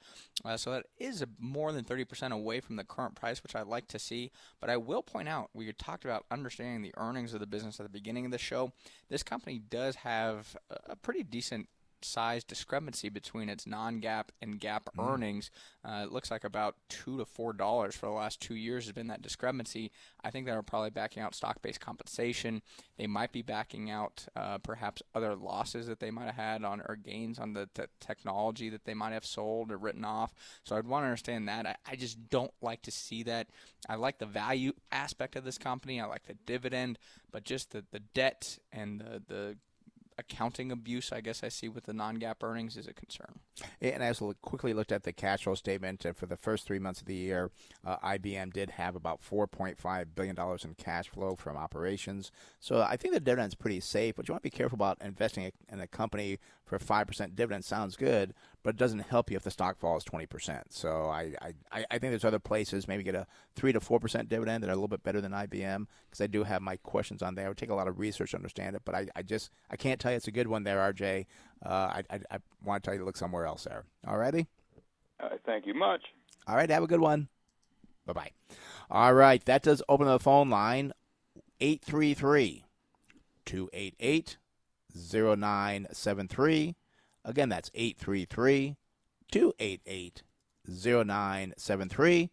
[0.45, 3.89] Uh, so that is more than 30% away from the current price, which I'd like
[3.89, 4.31] to see.
[4.61, 7.85] But I will point out, we talked about understanding the earnings of the business at
[7.85, 8.73] the beginning of the show.
[9.11, 11.69] This company does have a pretty decent
[12.05, 15.51] size discrepancy between its non-GAAP and GAAP earnings.
[15.85, 18.93] Uh, it looks like about two to four dollars for the last two years has
[18.93, 19.91] been that discrepancy.
[20.23, 22.63] I think they're probably backing out stock-based compensation.
[22.99, 26.81] They might be backing out uh, perhaps other losses that they might have had on
[26.89, 30.33] or gains on the t- technology that they might have sold or written off.
[30.65, 31.67] So I'd want to understand that.
[31.67, 33.49] I, I just don't like to see that.
[33.89, 36.01] I like the value aspect of this company.
[36.01, 36.99] I like the dividend,
[37.31, 39.57] but just the, the debt and the the
[40.23, 43.41] accounting abuse, I guess I see with the non-GAAP earnings is a concern.
[43.81, 46.05] And I also quickly looked at the cash flow statement.
[46.05, 47.51] And for the first three months of the year,
[47.85, 52.31] uh, IBM did have about $4.5 billion in cash flow from operations.
[52.61, 55.51] So I think the dividend's pretty safe, but you want to be careful about investing
[55.71, 56.39] in a company
[56.73, 57.65] for a 5% dividend.
[57.65, 58.33] Sounds good,
[58.63, 60.63] but it doesn't help you if the stock falls 20%.
[60.71, 64.63] So I, I, I think there's other places, maybe get a 3 to 4% dividend
[64.63, 67.35] that are a little bit better than IBM because I do have my questions on
[67.35, 67.47] there.
[67.47, 69.77] It would take a lot of research to understand it, but I, I just I
[69.77, 71.27] can't tell you it's a good one there, RJ.
[71.65, 73.85] Uh, I, I, I want to tell you to look somewhere else there.
[74.07, 74.47] All righty?
[75.21, 76.03] Uh, thank you much.
[76.47, 77.29] All right, have a good one.
[78.07, 78.31] Bye bye.
[78.91, 80.93] All right, that does open the phone line
[81.61, 82.65] 833
[83.45, 84.39] 288
[84.95, 86.77] 0973.
[87.25, 88.77] Again, that's 833
[89.31, 90.23] 288
[90.69, 92.31] 0973.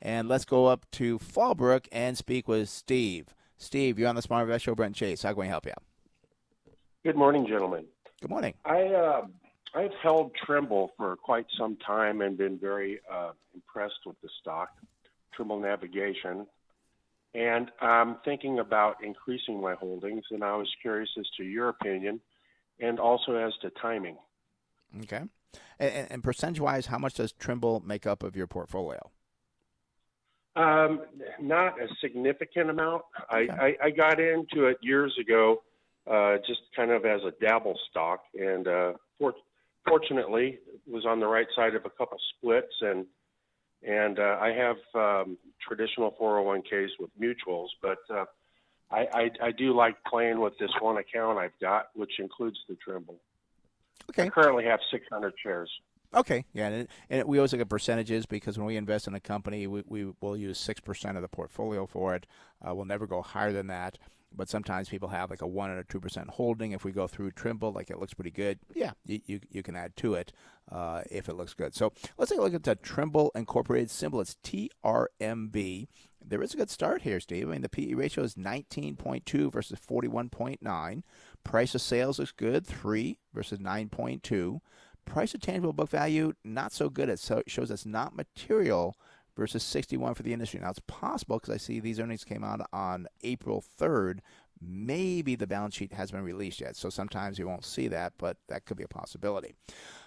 [0.00, 3.34] And let's go up to Fallbrook and speak with Steve.
[3.56, 5.22] Steve, you're on the Smart Invest Show, Brent Chase.
[5.22, 5.72] How can we help you?
[7.04, 7.84] Good morning, gentlemen.
[8.20, 8.54] Good morning.
[8.64, 9.26] I uh,
[9.74, 14.70] I've held Trimble for quite some time and been very uh, impressed with the stock,
[15.34, 16.46] Trimble Navigation,
[17.34, 20.24] and I'm thinking about increasing my holdings.
[20.30, 22.20] And I was curious as to your opinion,
[22.80, 24.16] and also as to timing.
[25.02, 25.22] Okay.
[25.78, 29.10] And, and, percentage wise, how much does Trimble make up of your portfolio?
[30.54, 31.02] Um,
[31.40, 33.02] not a significant amount.
[33.32, 33.50] Okay.
[33.50, 35.62] I, I, I got into it years ago,
[36.10, 39.34] uh, just kind of as a dabble stock, and uh, for,
[39.86, 43.06] fortunately was on the right side of a couple splits, and
[43.86, 48.24] and uh, I have um, traditional 401ks with mutuals, but uh,
[48.90, 52.76] I, I, I do like playing with this one account I've got, which includes the
[52.76, 53.16] Trimble.
[54.10, 54.24] Okay.
[54.24, 55.70] I currently have 600 shares.
[56.14, 59.20] Okay, yeah, and, and we always look at percentages because when we invest in a
[59.20, 62.26] company, we, we will use six percent of the portfolio for it.
[62.60, 63.96] Uh, we'll never go higher than that.
[64.34, 66.72] But sometimes people have like a one or two percent holding.
[66.72, 69.74] If we go through Trimble, like it looks pretty good, yeah, you you, you can
[69.74, 70.32] add to it
[70.72, 71.74] uh, if it looks good.
[71.74, 74.20] So let's take a look at the Trimble Incorporated symbol.
[74.20, 75.86] It's TRMB.
[76.24, 77.48] There is a good start here, Steve.
[77.48, 81.02] I mean, the PE ratio is 19.2 versus 41.9.
[81.44, 84.60] Price of sales looks good, three versus 9.2.
[85.04, 87.08] Price of tangible book value, not so good.
[87.08, 88.96] It shows it's not material
[89.36, 90.60] versus 61 for the industry.
[90.60, 94.20] Now, it's possible because I see these earnings came out on April 3rd.
[94.60, 98.36] Maybe the balance sheet hasn't been released yet, so sometimes you won't see that, but
[98.48, 99.54] that could be a possibility.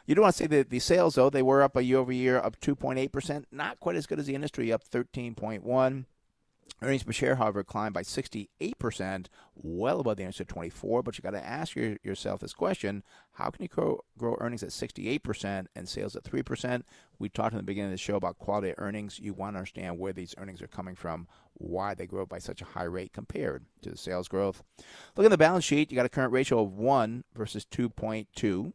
[0.06, 2.12] You do want to say that the sales, though, they were up a year over
[2.12, 6.06] year, up 2.8%, not quite as good as the industry, up 13.1.
[6.82, 11.04] Earnings per share, however, climbed by 68%, well above the industry 24.
[11.04, 14.62] But you got to ask your, yourself this question: How can you grow, grow earnings
[14.62, 16.82] at 68% and sales at 3%?
[17.18, 19.20] We talked in the beginning of the show about quality of earnings.
[19.20, 22.62] You want to understand where these earnings are coming from, why they grow by such
[22.62, 24.62] a high rate compared to the sales growth.
[25.16, 25.92] Look at the balance sheet.
[25.92, 28.74] You got a current ratio of one versus 2.2.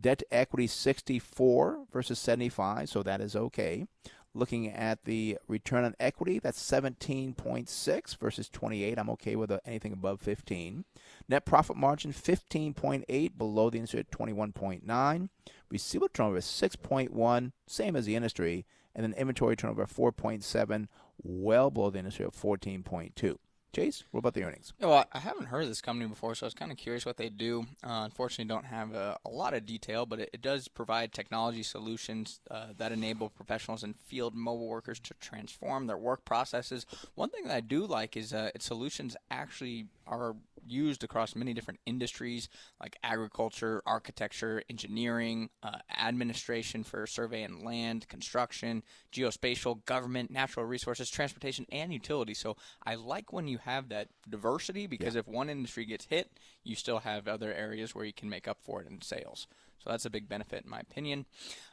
[0.00, 3.86] Debt to equity 64 versus 75, so that is okay.
[4.34, 8.98] Looking at the return on equity, that's 17.6 versus 28.
[8.98, 10.84] I'm okay with uh, anything above 15.
[11.26, 15.28] Net profit margin 15.8 below the industry at 21.9.
[15.70, 20.88] Receivable turnover is 6.1, same as the industry, and then inventory turnover 4.7,
[21.22, 23.38] well below the industry at 14.2.
[23.76, 24.72] Chase, what about the earnings?
[24.80, 27.04] Yeah, well, I haven't heard of this company before, so I was kind of curious
[27.04, 27.66] what they do.
[27.84, 31.62] Uh, unfortunately, don't have a, a, lot of detail, but it, it does provide technology
[31.62, 36.86] solutions uh, that enable professionals and field mobile workers to transform their work processes.
[37.16, 41.54] One thing that I do like is uh, its solutions actually are used across many
[41.54, 42.48] different industries
[42.80, 51.10] like agriculture, architecture, engineering, uh, administration for survey and land, construction, geospatial, government, natural resources,
[51.10, 52.34] transportation, and utility.
[52.34, 55.20] So I like when you have that diversity because yeah.
[55.20, 56.30] if one industry gets hit,
[56.64, 59.46] you still have other areas where you can make up for it in sales.
[59.78, 61.26] So that's a big benefit in my opinion.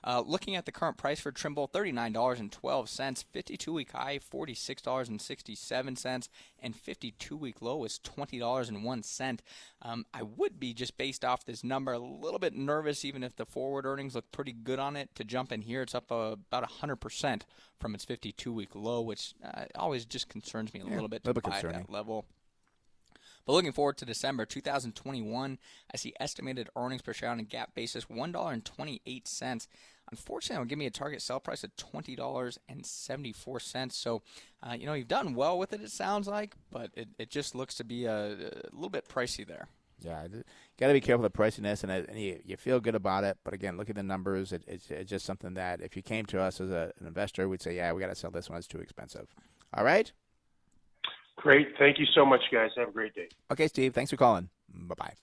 [0.04, 3.24] Uh, looking at the current price for Trimble, $39.12.
[3.32, 6.30] 52 week high, $46.67.
[6.60, 9.40] And 52 week low is $20.01.
[9.82, 13.36] Um, I would be, just based off this number, a little bit nervous, even if
[13.36, 15.82] the forward earnings look pretty good on it, to jump in here.
[15.82, 17.42] It's up uh, about 100%
[17.80, 21.24] from its 52 week low, which uh, always just concerns me a yeah, little bit
[21.24, 22.26] to buy at that level.
[23.46, 25.58] But looking forward to December 2021,
[25.94, 29.68] I see estimated earnings per share on a GAAP basis $1.28.
[30.12, 33.92] Unfortunately, it'll give me a target sell price of $20.74.
[33.92, 34.22] So,
[34.62, 37.56] uh, you know, you've done well with it, it sounds like, but it, it just
[37.56, 39.68] looks to be a, a little bit pricey there.
[40.04, 40.28] Yeah,
[40.78, 43.38] got to be careful with priciness, and, and you, you, feel good about it.
[43.46, 44.52] But again, look at the numbers.
[44.52, 47.48] It, it's, it's, just something that if you came to us as a, an investor,
[47.48, 48.60] we'd say, yeah, we got to sell this one.
[48.60, 49.34] It's too expensive.
[49.74, 50.12] All right.
[51.38, 51.70] Great.
[51.78, 52.72] Thank you so much, guys.
[52.78, 53.28] Have a great day.
[53.52, 53.94] Okay, Steve.
[53.94, 54.50] Thanks for calling.
[54.70, 55.14] Bye bye.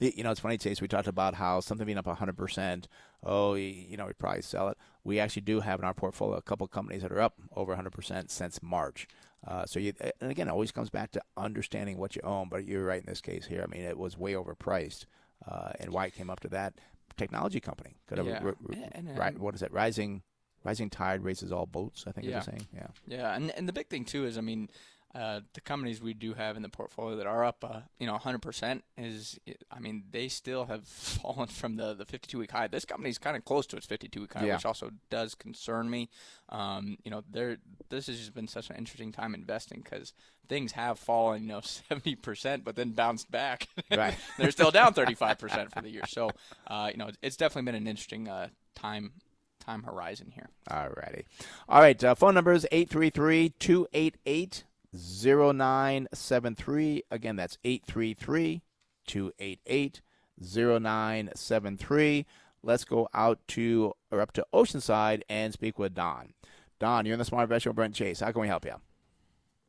[0.00, 0.80] You know, it's funny, Chase.
[0.80, 2.84] We talked about how something being up 100%,
[3.24, 4.78] oh, you know, we probably sell it.
[5.04, 8.30] We actually do have in our portfolio a couple companies that are up over 100%
[8.30, 9.06] since March.
[9.46, 12.48] Uh, so, you, and again, it always comes back to understanding what you own.
[12.48, 13.62] But you're right in this case here.
[13.62, 15.06] I mean, it was way overpriced.
[15.46, 16.74] Uh, and why it came up to that
[17.16, 17.96] technology company.
[18.06, 18.40] Could have, yeah.
[18.42, 19.72] r- r- and, and, what is it?
[19.72, 20.22] Rising
[20.64, 22.04] rising tide raises all boats.
[22.06, 22.34] I think yeah.
[22.34, 22.66] you're saying.
[22.74, 22.86] Yeah.
[23.06, 24.68] Yeah, and and the big thing too is, I mean,
[25.14, 28.16] uh, the companies we do have in the portfolio that are up, uh, you know,
[28.16, 29.38] 100% is,
[29.70, 32.66] I mean, they still have fallen from the, the 52 week high.
[32.66, 34.54] This company is kind of close to its 52 week high, yeah.
[34.54, 36.08] which also does concern me.
[36.48, 37.58] Um, you know, there,
[37.90, 40.14] this has just been such an interesting time investing because
[40.48, 43.68] things have fallen, you know, 70%, but then bounced back.
[43.94, 44.16] Right.
[44.38, 46.04] They're still down 35% for the year.
[46.08, 46.30] So,
[46.66, 49.12] uh, you know, it's definitely been an interesting uh, time
[49.60, 50.48] time horizon here.
[50.70, 51.26] All righty.
[51.68, 52.02] All right.
[52.02, 57.02] Uh, phone number is 833 288 0973.
[57.10, 58.62] Again, that's 833
[59.06, 60.02] 288
[60.40, 62.26] 0973.
[62.62, 66.34] Let's go out to or up to Oceanside and speak with Don.
[66.78, 68.20] Don, you're in the Smart Investor Brent Chase.
[68.20, 68.74] How can we help you?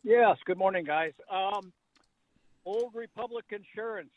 [0.04, 0.38] Yes.
[0.46, 1.14] Good morning, guys.
[1.30, 1.72] Um,
[2.66, 4.14] Old Republic Insurance,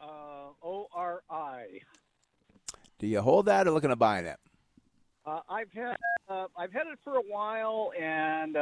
[0.00, 1.82] uh, ORI.
[2.98, 4.36] Do you hold that or looking to buy it?
[5.24, 5.96] Uh, I've had
[6.28, 8.56] uh, I've had it for a while, and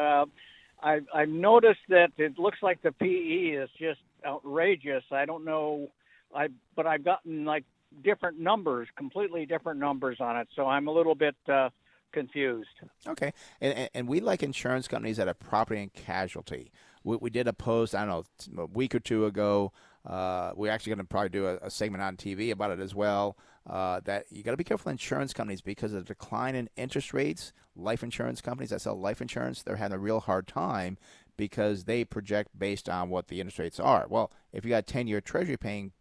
[0.83, 5.05] uh, I've, noticed that it looks like the PE is just outrageous.
[5.11, 5.91] I don't know,
[6.35, 7.65] I but I've gotten like
[8.05, 10.49] different numbers, completely different numbers on it.
[10.55, 11.71] So I'm a little bit uh,
[12.13, 12.69] confused.
[13.07, 16.73] Okay, and, and we like insurance companies that have property and casualty.
[17.05, 17.95] we, we did a post.
[17.95, 19.73] I don't know a week or two ago.
[20.05, 22.95] Uh, we're actually going to probably do a, a, segment on TV about it as
[22.95, 23.37] well.
[23.69, 27.13] Uh, that you got to be careful insurance companies because of the decline in interest
[27.13, 27.53] rates.
[27.75, 30.99] Life insurance companies that sell life insurance, they're having a real hard time
[31.37, 34.07] because they project based on what the interest rates are.
[34.09, 35.93] Well, if you got 10 year treasury paying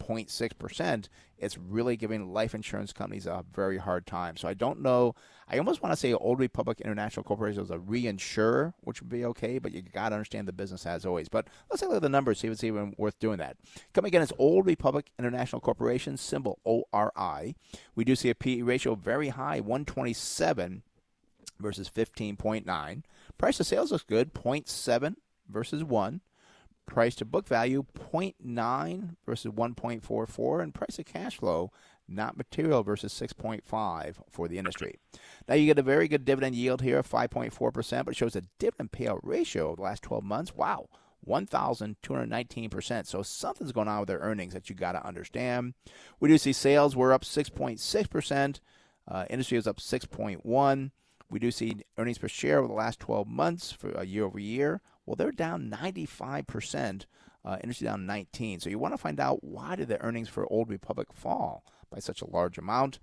[0.00, 4.36] 0.6%, it's really giving life insurance companies a very hard time.
[4.36, 5.14] So I don't know.
[5.48, 9.24] I almost want to say Old Republic International Corporation is a reinsurer, which would be
[9.26, 11.28] okay, but you got to understand the business as always.
[11.28, 13.56] But let's take a look at the numbers, see if it's even worth doing that.
[13.92, 17.54] Coming again, it's Old Republic International Corporation, symbol ORI.
[17.94, 20.82] We do see a PE ratio very high, 127
[21.60, 23.02] versus 15.9.
[23.38, 25.16] Price to sales looks good, 0.7
[25.48, 26.20] versus 1.
[26.86, 31.70] Price to book value 0.9 versus 1.44, and price to cash flow
[32.08, 34.98] not material versus 6.5 for the industry.
[35.48, 38.44] Now you get a very good dividend yield here of 5.4%, but it shows a
[38.58, 40.54] dividend payout ratio of the last 12 months.
[40.54, 40.88] Wow,
[41.26, 43.06] 1,219%.
[43.06, 45.74] So something's going on with their earnings that you got to understand.
[46.20, 48.60] We do see sales were up 6.6%.
[49.06, 50.90] Uh, industry was up 6.1.
[51.30, 54.38] We do see earnings per share over the last 12 months for uh, year over
[54.38, 57.06] year well, they're down 95%.
[57.46, 58.60] Uh, industry down 19.
[58.60, 61.98] So you want to find out why did the earnings for Old Republic fall by
[61.98, 63.00] such a large amount?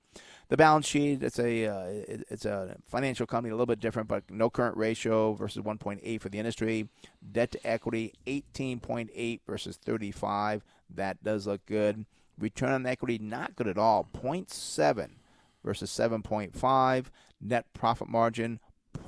[0.50, 4.24] The balance sheet it's a uh, it's a financial company a little bit different, but
[4.32, 6.90] no current ratio versus 1.8 for the industry.
[7.32, 10.64] Debt to equity 18.8 versus 35.
[10.90, 12.08] That does look good.
[12.40, 14.10] Return on equity not good at all.
[14.12, 15.10] 0.7
[15.64, 17.06] versus 7.5.
[17.40, 18.60] Net profit margin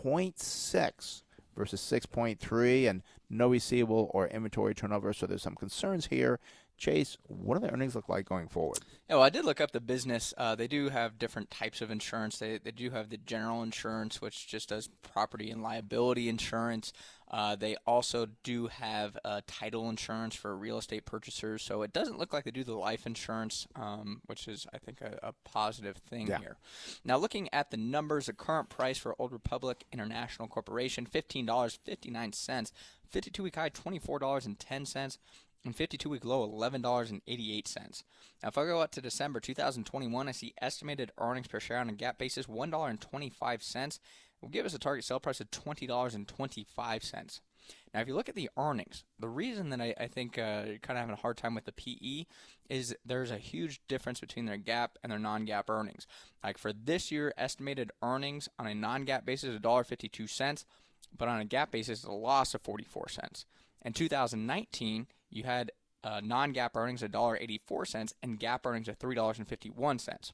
[0.04, 1.24] 0.6
[1.56, 5.14] versus 6.3 and no receivable or inventory turnover.
[5.14, 6.40] So there's some concerns here.
[6.78, 8.80] Chase, what do the earnings look like going forward?
[9.08, 10.34] Yeah, well, I did look up the business.
[10.38, 12.40] Uh, they do have different types of insurance.
[12.40, 16.92] They, they do have the general insurance, which just does property and liability insurance.
[17.34, 21.64] Uh, they also do have uh, title insurance for real estate purchasers.
[21.64, 25.02] So it doesn't look like they do the life insurance, um, which is, I think,
[25.02, 26.38] a, a positive thing yeah.
[26.38, 26.58] here.
[27.04, 32.72] Now, looking at the numbers, the current price for Old Republic International Corporation, $15.59.
[33.10, 35.18] 52 week high, $24.10
[35.66, 38.04] and 52 week low $11.88.
[38.44, 41.90] Now, if I go out to December 2021, I see estimated earnings per share on
[41.90, 44.00] a GAAP basis $1.25
[44.44, 47.40] will give us a target sale price of $20.25.
[47.94, 50.78] Now, if you look at the earnings, the reason that I, I think uh, you're
[50.80, 52.26] kind of having a hard time with the PE
[52.70, 56.06] is there's a huge difference between their GAAP and their non-GAAP earnings.
[56.44, 60.66] Like for this year, estimated earnings on a non-GAAP basis is $1.52,
[61.18, 63.46] but on a GAAP basis, it's a loss of 44 cents.
[63.86, 65.72] In 2019, you had
[66.04, 70.32] uh, non-GAAP earnings of $1.84 and GAAP earnings of $3.51.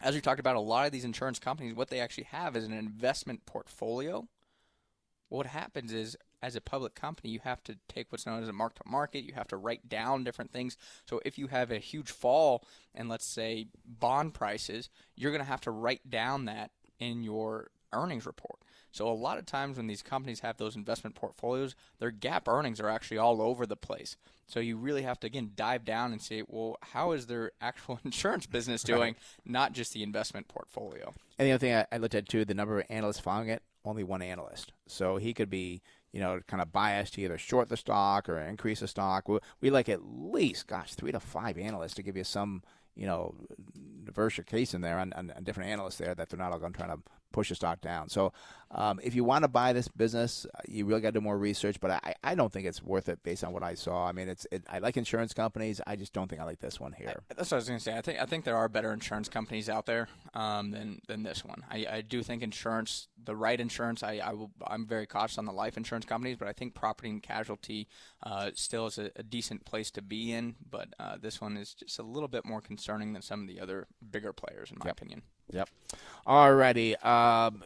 [0.00, 2.64] As we talked about, a lot of these insurance companies, what they actually have is
[2.64, 4.28] an investment portfolio.
[5.28, 8.52] What happens is, as a public company, you have to take what's known as a
[8.52, 9.24] mark to market.
[9.24, 10.76] You have to write down different things.
[11.04, 15.50] So if you have a huge fall in, let's say, bond prices, you're going to
[15.50, 18.60] have to write down that in your earnings report.
[18.90, 22.80] So a lot of times when these companies have those investment portfolios, their GAAP earnings
[22.80, 24.16] are actually all over the place.
[24.46, 28.00] So you really have to again dive down and say, well, how is their actual
[28.04, 29.16] insurance business doing, right.
[29.44, 31.12] not just the investment portfolio.
[31.38, 33.62] And the other thing I, I looked at too, the number of analysts following it,
[33.84, 34.72] only one analyst.
[34.86, 38.38] So he could be you know, kind of biased to either short the stock or
[38.38, 39.28] increase the stock.
[39.28, 42.62] We, we like at least, gosh, three to five analysts to give you some,
[42.96, 43.34] you know,
[44.04, 46.72] diverse case in there on, on, on different analysts there that they're not all going
[46.72, 46.98] to try to
[47.32, 48.08] push the stock down.
[48.08, 48.32] So
[48.70, 51.38] um, if you want to buy this business, uh, you really got to do more
[51.38, 51.80] research.
[51.80, 54.06] But I, I don't think it's worth it based on what I saw.
[54.06, 55.80] I mean, it's it, I like insurance companies.
[55.86, 57.22] I just don't think I like this one here.
[57.30, 57.96] I, that's what I was going to say.
[57.96, 61.44] I think I think there are better insurance companies out there um, than than this
[61.44, 61.64] one.
[61.70, 64.02] I, I do think insurance, the right insurance.
[64.02, 67.08] I, I will, I'm very cautious on the life insurance companies, but I think property
[67.08, 67.88] and casualty
[68.22, 70.56] uh, still is a, a, decent place to be in.
[70.70, 73.60] But uh, this one is just a little bit more concerning than some of the
[73.60, 74.96] other bigger players, in my yep.
[74.96, 75.22] opinion.
[75.52, 75.68] Yep.
[76.26, 77.04] Alrighty.
[77.04, 77.62] Um,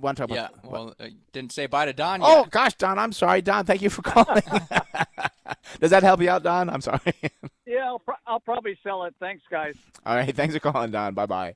[0.00, 0.28] one time.
[0.30, 0.48] Yeah.
[0.64, 2.20] Well, uh, didn't say bye to Don.
[2.22, 2.98] Oh gosh, Don.
[2.98, 3.64] I'm sorry, Don.
[3.66, 4.42] Thank you for calling.
[5.80, 6.70] Does that help you out, Don?
[6.70, 7.00] I'm sorry.
[7.66, 9.14] yeah, I'll, pro- I'll probably sell it.
[9.20, 9.74] Thanks, guys.
[10.06, 10.34] All right.
[10.34, 11.14] Thanks for calling, Don.
[11.14, 11.54] Bye bye.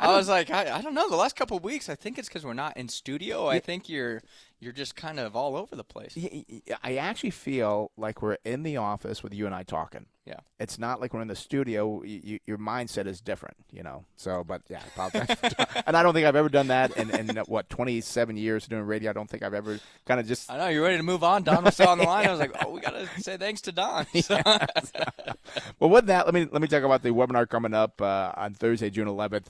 [0.00, 1.08] I, I was like, I, I, don't know.
[1.08, 3.46] The last couple of weeks, I think it's because we're not in studio.
[3.46, 4.22] I think you're
[4.60, 6.16] you're just kind of all over the place.
[6.82, 10.06] I actually feel like we're in the office with you and I talking.
[10.26, 12.02] Yeah, it's not like we're in the studio.
[12.04, 14.04] You, your mindset is different, you know.
[14.16, 14.82] So, but yeah,
[15.86, 19.10] and I don't think I've ever done that in, in what 27 years doing radio.
[19.10, 20.50] I don't think I've ever kind of just.
[20.50, 21.42] I know you're ready to move on.
[21.42, 22.26] Don was still on the line.
[22.26, 24.06] I was like, oh, we got to say thanks to Don.
[25.80, 28.54] well, with that, let me let me talk about the webinar coming up uh, on
[28.54, 29.46] Thursday, June 11th.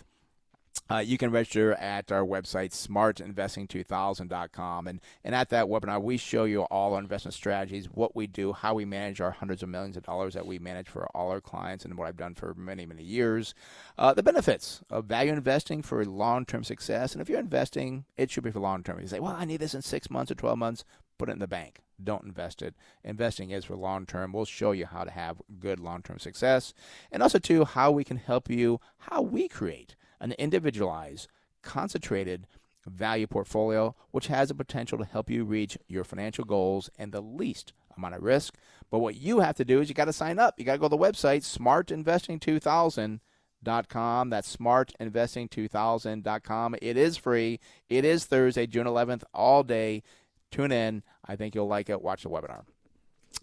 [0.91, 4.89] Uh, you can register at our website, smartinvesting2000.com.
[4.89, 8.53] And, and at that webinar, we show you all our investment strategies, what we do,
[8.53, 11.41] how we manage our hundreds of millions of dollars that we manage for all our
[11.41, 13.55] clients, and what I've done for many, many years.
[13.97, 17.13] Uh, the benefits of value investing for long term success.
[17.13, 19.01] And if you're investing, it should be for long term.
[19.01, 20.85] You say, well, I need this in six months or 12 months,
[21.19, 21.81] put it in the bank.
[22.03, 22.75] Don't invest it.
[23.05, 24.33] Investing is for long term.
[24.33, 26.75] We'll show you how to have good long term success.
[27.13, 31.29] And also, too, how we can help you, how we create an individualized,
[31.63, 32.47] concentrated
[32.87, 37.21] value portfolio, which has the potential to help you reach your financial goals and the
[37.21, 38.55] least amount of risk.
[38.91, 40.55] But what you have to do is you got to sign up.
[40.59, 44.31] You got to go to the website, smartinvesting2000.com.
[44.31, 46.77] That's smartinvesting2000.com.
[46.83, 47.61] It is free.
[47.89, 50.03] It is Thursday, June 11th, all day.
[50.51, 51.05] Tune in.
[51.25, 52.03] I think you'll like it.
[52.03, 52.65] Watch the webinar.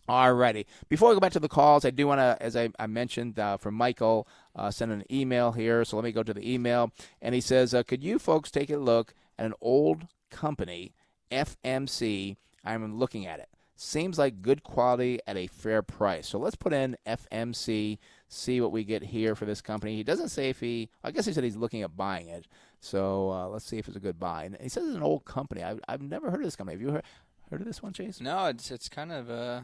[0.08, 0.66] Alrighty.
[0.88, 3.38] Before we go back to the calls, I do want to, as I, I mentioned,
[3.38, 4.26] uh, from Michael,
[4.56, 5.84] uh, send an email here.
[5.84, 6.92] So let me go to the email.
[7.22, 10.94] And he says, uh, Could you folks take a look at an old company,
[11.30, 12.38] FMC?
[12.64, 13.50] I'm looking at it.
[13.76, 16.28] Seems like good quality at a fair price.
[16.28, 19.96] So let's put in FMC, see what we get here for this company.
[19.96, 22.48] He doesn't say if he, I guess he said he's looking at buying it.
[22.80, 24.46] So uh, let's see if it's a good buy.
[24.46, 25.64] And he says it's an old company.
[25.64, 26.76] I've, I've never heard of this company.
[26.76, 27.04] Have you heard,
[27.52, 28.20] heard of this one, Chase?
[28.20, 29.62] No, it's it's kind of uh,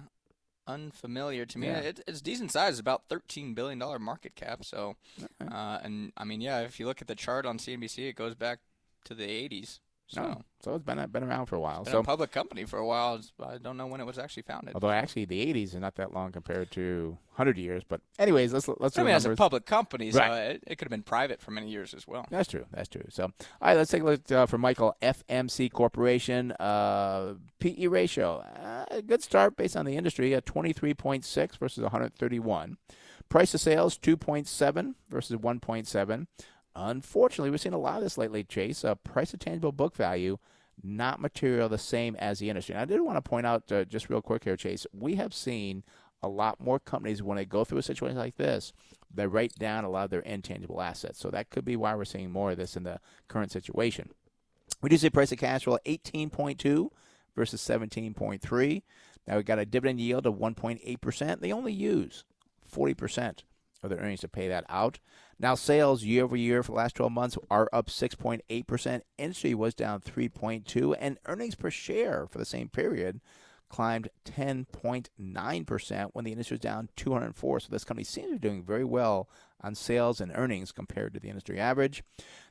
[0.68, 1.68] unfamiliar to me.
[1.68, 1.80] Yeah.
[1.80, 4.64] It, it's decent size, about thirteen billion dollar market cap.
[4.66, 4.96] So,
[5.42, 8.36] uh, and I mean, yeah, if you look at the chart on CNBC, it goes
[8.36, 8.60] back
[9.06, 9.80] to the '80s.
[10.14, 10.42] So, No.
[10.64, 11.84] So it's been been around for a while.
[11.84, 13.20] been so a public company for a while.
[13.46, 14.74] I don't know when it was actually founded.
[14.76, 18.68] although actually the 80s are not that long compared to 100 years, but anyways, let's
[18.80, 20.52] let's I mean, as a public company, so Right.
[20.52, 22.26] it, it could have been private for many years as well.
[22.30, 22.66] That's true.
[22.72, 23.04] That's true.
[23.10, 26.52] So, all right, let's take a look uh, for Michael FMC Corporation.
[26.54, 32.78] Uh, PE ratio, uh, good start based on the industry at 23.6 versus 131.
[33.30, 36.28] Price to sales 2.7 versus 1.7.
[36.76, 38.84] Unfortunately, we've seen a lot of this lately, Chase.
[38.84, 40.38] Uh, price to tangible book value,
[40.84, 42.74] not material the same as the industry.
[42.74, 44.88] And I did want to point out uh, just real quick here, Chase.
[44.92, 45.84] We have seen
[46.24, 48.74] a lot more companies when they go through a situation like this,
[49.14, 51.20] they write down a lot of their intangible assets.
[51.20, 54.10] So that could be why we're seeing more of this in the current situation.
[54.82, 56.90] We do see price of cash flow 18.2
[57.36, 58.82] versus 17.3.
[59.28, 61.40] Now we've got a dividend yield of 1.8%.
[61.42, 62.24] They only use
[62.74, 63.44] 40%
[63.84, 65.00] of their earnings to pay that out.
[65.40, 69.02] Now sales year over year for the last 12 months are up 6.8%.
[69.18, 73.20] Industry was down 3.2 and earnings per share for the same period
[73.74, 77.60] climbed 10.9% when the industry was down 204.
[77.60, 79.28] So this company seems to be doing very well
[79.62, 82.04] on sales and earnings compared to the industry average.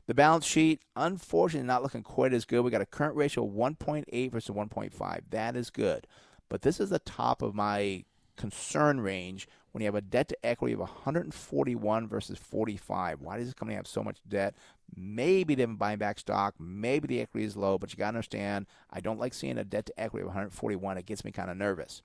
[0.05, 2.61] The balance sheet, unfortunately, not looking quite as good.
[2.65, 5.21] We got a current ratio of 1.8 versus 1.5.
[5.29, 6.07] That is good.
[6.49, 8.03] But this is the top of my
[8.37, 13.21] concern range when you have a debt to equity of 141 versus 45.
[13.21, 14.55] Why does this company have so much debt?
[14.95, 16.55] Maybe they've been buying back stock.
[16.59, 19.63] Maybe the equity is low, but you got to understand, I don't like seeing a
[19.63, 20.97] debt to equity of 141.
[20.97, 22.01] It gets me kind of nervous.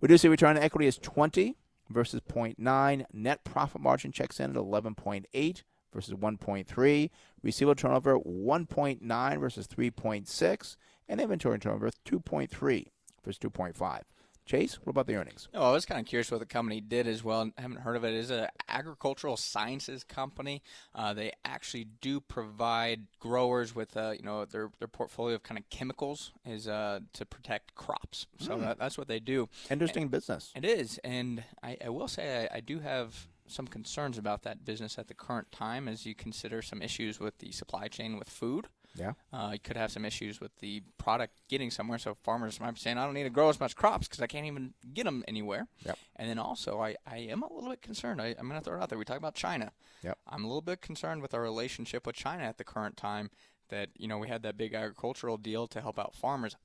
[0.00, 1.56] We do see return on equity is 20
[1.90, 3.04] versus 0.9.
[3.12, 5.62] Net profit margin checks in at 11.8
[5.92, 7.10] versus 1.3.
[7.42, 10.76] Receivable turnover 1.9 versus 3.6.
[11.08, 12.86] And inventory turnover 2.3
[13.22, 14.00] versus 2.5.
[14.44, 15.48] Chase, what about the earnings?
[15.54, 17.50] Oh, I was kind of curious what the company did as well.
[17.56, 18.12] I haven't heard of it.
[18.14, 20.62] It's an agricultural sciences company.
[20.94, 25.58] Uh, they actually do provide growers with, uh, you know, their their portfolio of kind
[25.58, 28.26] of chemicals is uh, to protect crops.
[28.38, 29.48] So that, that's what they do.
[29.70, 30.52] Interesting business.
[30.56, 34.64] It is, and I, I will say I, I do have some concerns about that
[34.64, 38.28] business at the current time as you consider some issues with the supply chain with
[38.30, 38.66] food.
[38.94, 39.12] Yeah.
[39.32, 41.98] Uh, you could have some issues with the product getting somewhere.
[41.98, 44.26] So farmers might be saying, I don't need to grow as much crops because I
[44.26, 45.66] can't even get them anywhere.
[45.84, 45.98] Yep.
[46.16, 48.20] And then also, I, I am a little bit concerned.
[48.20, 48.98] I, I'm going to throw it out there.
[48.98, 49.72] We talk about China.
[50.02, 50.18] Yep.
[50.28, 53.30] I'm a little bit concerned with our relationship with China at the current time.
[53.68, 56.56] That you know we had that big agricultural deal to help out farmers.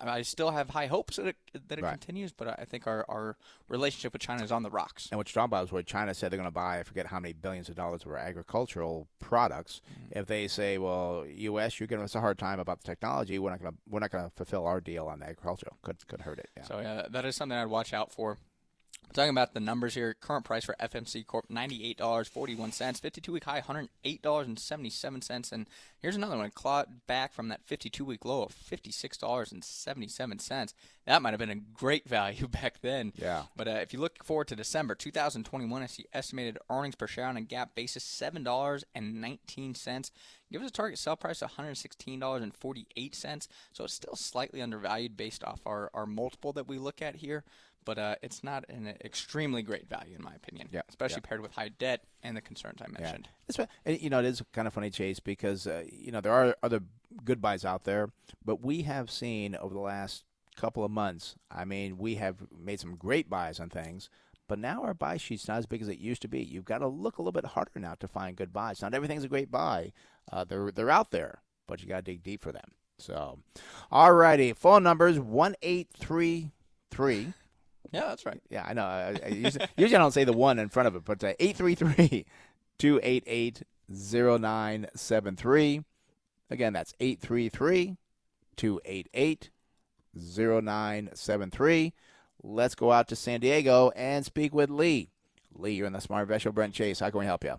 [0.00, 1.36] I, still have high hopes that it
[1.68, 1.92] that it Right.
[1.92, 3.36] continues, but I think our, our
[3.68, 5.08] relationship with China is on the rocks.
[5.10, 7.06] And what you're talking about is where China said they're going to buy, I forget
[7.06, 9.80] how many billions of dollars of our agricultural products.
[9.90, 10.18] Mm-hmm.
[10.18, 13.50] If they say, well, U.S., you're giving us a hard time about the technology, we're
[13.50, 15.76] not going to we're not going to fulfill our deal on the agricultural.
[15.82, 16.48] Could could hurt it.
[16.56, 16.62] Yeah.
[16.64, 18.38] So yeah, that is something I'd watch out for.
[19.12, 22.72] Talking about the numbers here, current price for FMC Corp ninety eight dollars forty one
[22.72, 25.68] cents, fifty two week high one hundred eight dollars and seventy seven cents, and
[26.00, 29.52] here's another one clawed back from that fifty two week low of fifty six dollars
[29.52, 30.74] and seventy seven cents.
[31.06, 33.12] That might have been a great value back then.
[33.14, 33.44] Yeah.
[33.54, 36.58] But uh, if you look forward to December two thousand twenty one, I see estimated
[36.68, 40.10] earnings per share on a GAAP basis seven dollars and nineteen cents.
[40.52, 43.48] Give us a target sell price of $116.48.
[43.72, 47.42] So it's still slightly undervalued based off our, our multiple that we look at here.
[47.84, 50.68] But uh, it's not an extremely great value in my opinion.
[50.72, 51.28] Yeah, especially yeah.
[51.28, 53.28] paired with high debt and the concerns I mentioned.
[53.48, 53.58] It's,
[54.02, 56.80] you know, it is kind of funny, Chase, because uh, you know there are other
[57.24, 58.10] good buys out there,
[58.44, 60.24] but we have seen over the last
[60.56, 61.36] couple of months.
[61.50, 64.08] I mean, we have made some great buys on things,
[64.48, 66.42] but now our buy sheet's not as big as it used to be.
[66.42, 68.82] You've got to look a little bit harder now to find good buys.
[68.82, 69.92] Not everything's a great buy.
[70.30, 72.72] Uh, they're they're out there, but you got to dig deep for them.
[72.98, 73.40] So,
[73.90, 76.52] all righty, phone numbers one eight three
[76.90, 77.32] three.
[77.92, 78.40] Yeah, that's right.
[78.50, 78.84] Yeah, I know.
[78.84, 81.34] I, I usually, usually I don't say the one in front of it, but uh,
[81.38, 82.26] 833
[82.78, 85.84] 288 0973.
[86.50, 87.96] Again, that's 833
[88.56, 89.50] 288
[90.16, 91.92] 0973.
[92.42, 95.10] Let's go out to San Diego and speak with Lee.
[95.56, 97.00] Lee, you're in the Smart Investor Brent Chase.
[97.00, 97.54] How can we help you?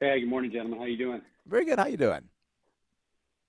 [0.00, 0.78] Hey, good morning, gentlemen.
[0.78, 1.20] How you doing?
[1.46, 1.78] Very good.
[1.78, 2.22] How you doing?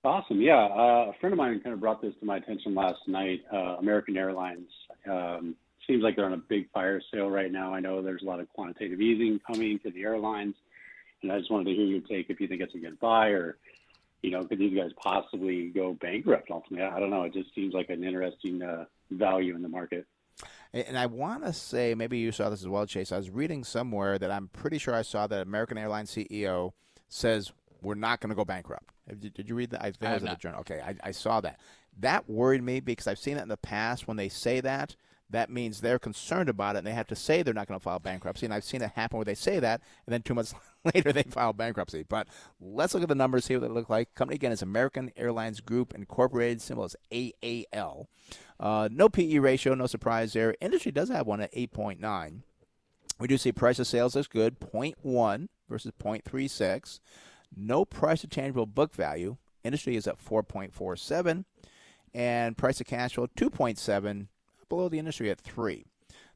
[0.04, 0.40] Awesome.
[0.40, 3.44] Yeah, uh, a friend of mine kind of brought this to my attention last night.
[3.52, 4.68] Uh, American Airlines
[5.08, 5.54] um,
[5.86, 7.72] seems like they're on a big fire sale right now.
[7.72, 10.56] I know there's a lot of quantitative easing coming to the airlines,
[11.22, 13.28] and I just wanted to hear your take if you think it's a good buy
[13.28, 13.58] or,
[14.22, 16.84] you know, could these guys possibly go bankrupt ultimately?
[16.84, 17.22] I don't know.
[17.22, 20.04] It just seems like an interesting uh, value in the market.
[20.72, 23.12] And I want to say, maybe you saw this as well, Chase.
[23.12, 26.72] I was reading somewhere that I'm pretty sure I saw that American Airlines CEO
[27.08, 28.90] says we're not going to go bankrupt.
[29.18, 29.82] Did you read that?
[29.82, 30.60] I think I it was in the journal.
[30.60, 31.60] Okay, I, I saw that.
[31.98, 34.08] That worried me because I've seen that in the past.
[34.08, 34.96] When they say that,
[35.32, 37.82] that means they're concerned about it, and they have to say they're not going to
[37.82, 38.46] file bankruptcy.
[38.46, 40.54] And I've seen it happen where they say that, and then two months
[40.94, 42.04] later they file bankruptcy.
[42.08, 42.28] But
[42.60, 44.14] let's look at the numbers, see what they look like.
[44.14, 46.60] Company again is American Airlines Group Incorporated.
[46.60, 48.06] Symbol is AAL.
[48.60, 50.54] Uh, no PE ratio, no surprise there.
[50.60, 52.42] Industry does have one at 8.9.
[53.18, 57.00] We do see price of sales is good, 0.1 versus 0.36.
[57.54, 59.36] No price to tangible book value.
[59.64, 61.44] Industry is at 4.47.
[62.14, 64.26] And price to cash flow, 2.7,
[64.68, 65.84] below the industry at 3.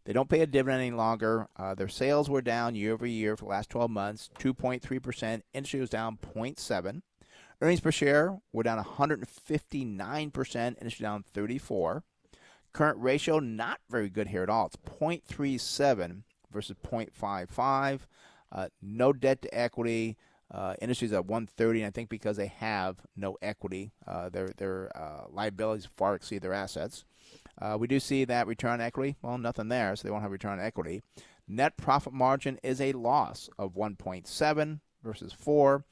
[0.04, 1.48] They don't pay a dividend any longer.
[1.56, 5.42] Uh, their sales were down year over year for the last 12 months, 2.3%.
[5.52, 7.02] Industry was down 0.7.
[7.60, 10.56] Earnings per share were down 159%.
[10.80, 12.04] Industry down 34.
[12.72, 14.66] Current ratio not very good here at all.
[14.66, 18.00] It's 0.37 versus 0.55.
[18.52, 20.16] Uh, no debt to equity.
[20.50, 24.96] Uh, industry's at 130, and I think because they have no equity, uh, their their
[24.96, 27.04] uh, liabilities far exceed their assets.
[27.60, 29.16] Uh, we do see that return on equity.
[29.22, 31.02] Well, nothing there, so they won't have return on equity.
[31.48, 35.84] Net profit margin is a loss of 1.7 versus 4.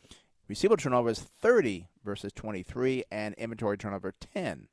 [0.46, 4.68] Receivable turnover is 30 versus 23, and inventory turnover 10.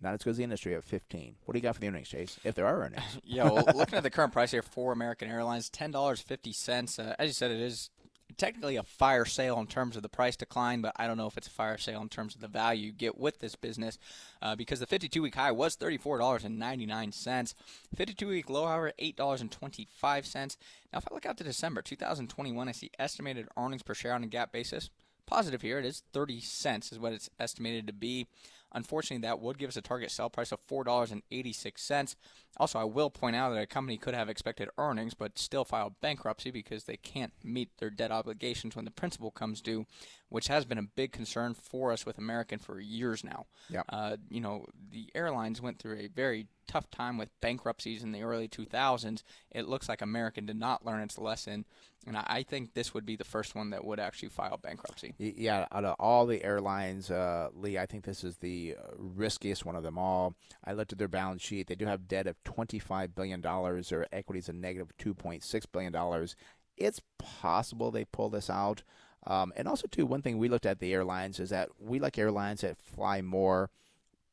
[0.00, 1.36] Not as good as the industry at 15.
[1.44, 2.38] What do you got for the earnings, Chase?
[2.44, 3.02] If there are earnings.
[3.24, 6.98] Yeah, well, looking at the current price here for American Airlines, ten dollars fifty cents.
[6.98, 7.90] Uh, as you said, it is
[8.38, 11.36] technically a fire sale in terms of the price decline, but I don't know if
[11.36, 13.98] it's a fire sale in terms of the value you get with this business,
[14.40, 17.54] uh, because the 52-week high was thirty-four dollars and ninety-nine cents.
[17.96, 20.56] 52-week low, however, eight dollars and twenty-five cents.
[20.92, 24.24] Now, if I look out to December 2021, I see estimated earnings per share on
[24.24, 24.88] a GAAP basis.
[25.26, 28.26] Positive here, it is 30 cents is what it's estimated to be.
[28.72, 32.14] Unfortunately, that would give us a target sell price of $4.86.
[32.58, 35.94] Also, I will point out that a company could have expected earnings but still file
[36.00, 39.86] bankruptcy because they can't meet their debt obligations when the principal comes due,
[40.28, 43.46] which has been a big concern for us with American for years now.
[43.70, 43.84] Yep.
[43.88, 48.22] Uh, you know, the airlines went through a very tough time with bankruptcies in the
[48.22, 49.22] early 2000s.
[49.50, 51.64] It looks like American did not learn its lesson,
[52.06, 55.14] and I I think this would be the first one that would actually file bankruptcy.
[55.18, 59.64] Yeah, out of all the airlines, uh, Lee, I think this is the uh, riskiest
[59.64, 60.34] one of them all.
[60.64, 61.66] I looked at their balance sheet.
[61.66, 63.40] They do have debt of $25 billion.
[63.40, 66.28] Their equity is a negative $2.6 billion.
[66.76, 68.84] It's possible they pull this out.
[69.26, 72.18] Um, and also, too, one thing we looked at the airlines is that we like
[72.18, 73.70] airlines that fly more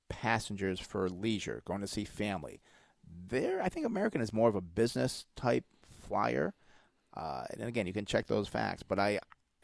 [0.09, 2.61] passengers for leisure, going to see family.
[3.27, 5.65] There, I think American is more of a business type
[6.07, 6.53] flyer.
[7.15, 9.19] Uh, and again, you can check those facts, but I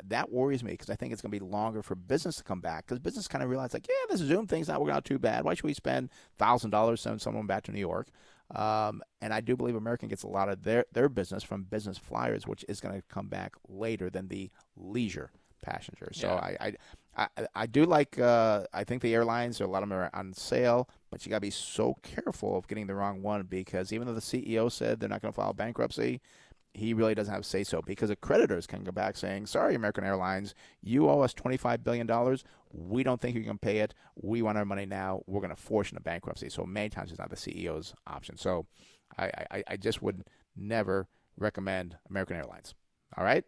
[0.08, 2.60] that worries me because I think it's going to be longer for business to come
[2.60, 5.20] back because business kind of realized like, yeah, this Zoom thing's not working out too
[5.20, 5.44] bad.
[5.44, 8.08] Why should we spend thousand dollars sending someone back to New York?
[8.56, 11.98] Um, and I do believe American gets a lot of their their business from business
[11.98, 15.32] flyers, which is going to come back later than the leisure
[15.62, 16.18] passengers.
[16.20, 16.36] So Yeah.
[16.36, 18.18] I, I I I do like.
[18.20, 21.38] Uh, I think the airlines, a lot of them are on sale, but you got
[21.38, 25.00] to be so careful of getting the wrong one because even though the CEO said
[25.00, 26.22] they're not going to file bankruptcy,
[26.74, 30.04] he really doesn't have say so because the creditors can go back saying, "Sorry, American
[30.04, 32.44] Airlines, you owe us twenty five billion dollars.
[32.72, 33.94] We don't think you can pay it.
[34.16, 35.22] We want our money now.
[35.28, 38.38] We're going to force you into bankruptcy." So many times it's not the CEO's option.
[38.38, 38.66] So
[39.18, 40.24] I, I, I just would
[40.56, 41.08] never
[41.38, 42.74] recommend American Airlines.
[43.18, 43.44] All right.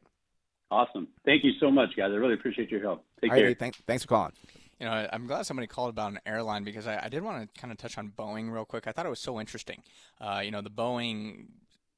[0.71, 1.07] Awesome.
[1.23, 2.09] Thank you so much, guys.
[2.11, 3.05] I really appreciate your help.
[3.21, 3.49] Take All right, care.
[3.49, 4.33] Lee, thank- thanks for calling.
[4.79, 7.61] You know, I'm glad somebody called about an airline because I, I did want to
[7.61, 8.87] kind of touch on Boeing real quick.
[8.87, 9.83] I thought it was so interesting.
[10.19, 11.45] Uh, you know, the Boeing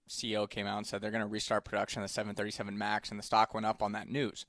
[0.10, 3.20] CEO came out and said they're going to restart production of the 737 MAX, and
[3.20, 4.46] the stock went up on that news.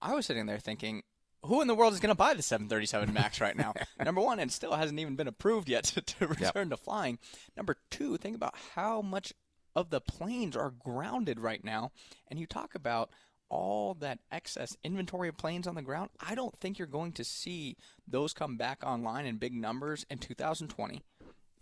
[0.00, 1.02] I was sitting there thinking,
[1.44, 3.74] who in the world is going to buy the 737 MAX right now?
[4.04, 6.70] Number one, it still hasn't even been approved yet to, to return yep.
[6.70, 7.18] to flying.
[7.56, 9.32] Number two, think about how much
[9.74, 11.92] of the planes are grounded right now.
[12.28, 13.10] And you talk about
[13.48, 16.10] all that excess inventory of planes on the ground.
[16.18, 17.76] I don't think you're going to see
[18.08, 21.02] those come back online in big numbers in 2020.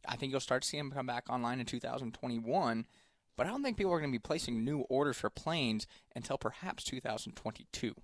[0.07, 2.87] I think you'll start seeing them come back online in 2021.
[3.37, 6.39] But I don't think people are going to be placing new orders for planes until
[6.39, 7.95] perhaps 2022.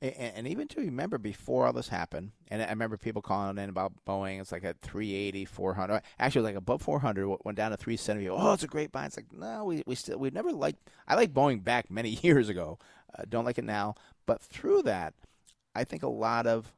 [0.00, 3.68] And, and, even to remember before all this happened, and I remember people calling in
[3.70, 4.40] about Boeing.
[4.40, 6.02] It's like at 380, 400.
[6.18, 8.28] Actually, like above 400, went down to 370.
[8.28, 9.06] Oh, it's a great buy.
[9.06, 10.90] It's like no, we we still we never liked.
[11.08, 12.78] I like Boeing back many years ago.
[13.18, 13.94] Uh, don't like it now.
[14.26, 15.14] But through that,
[15.74, 16.72] I think a lot of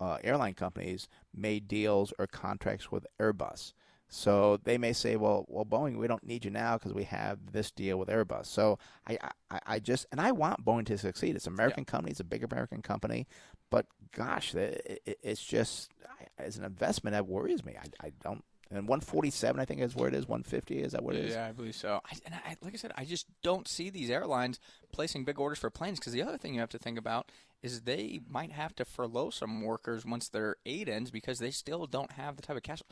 [0.00, 3.72] uh, airline companies made deals or contracts with Airbus.
[4.16, 7.50] So they may say, well, well, Boeing, we don't need you now because we have
[7.50, 8.46] this deal with Airbus.
[8.46, 9.18] So I,
[9.50, 11.34] I, I just, and I want Boeing to succeed.
[11.34, 11.90] It's an American yeah.
[11.90, 12.12] company.
[12.12, 13.26] It's a big American company,
[13.70, 15.90] but gosh, it, it, it's just
[16.38, 17.74] as an investment that worries me.
[17.76, 18.44] I, I don't.
[18.70, 20.26] And 147, I think, is where it is.
[20.26, 21.34] 150, is that what it is?
[21.34, 22.00] Yeah, I believe so.
[22.04, 24.58] I, and I, like I said, I just don't see these airlines
[24.92, 27.30] placing big orders for planes because the other thing you have to think about
[27.62, 31.86] is they might have to furlough some workers once their aid ends because they still
[31.86, 32.82] don't have the type of cash.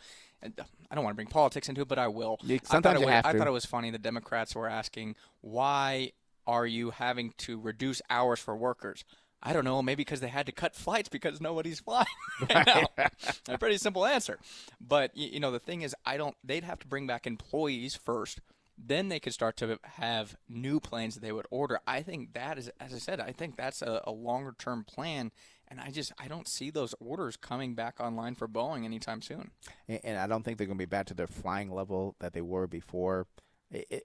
[0.41, 2.39] And uh, I don't want to bring politics into it, but I will.
[2.65, 3.29] sometimes I was, have to.
[3.31, 3.91] I thought it was funny.
[3.91, 6.13] The Democrats were asking why
[6.47, 9.05] are you having to reduce hours for workers?
[9.43, 12.07] I don't know, maybe because they had to cut flights because nobody's flying.
[12.49, 12.87] Right
[13.49, 14.39] a pretty simple answer.
[14.81, 16.37] But you know, the thing is, I don't.
[16.45, 18.41] They'd have to bring back employees first
[18.79, 21.81] then they could start to have new planes that they would order.
[21.87, 25.31] I think that is, as I said, I think that's a, a longer term plan.
[25.69, 29.51] And I just I don't see those orders coming back online for Boeing anytime soon.
[29.89, 32.33] And, and I don't think they're going to be back to their flying level that
[32.33, 33.27] they were before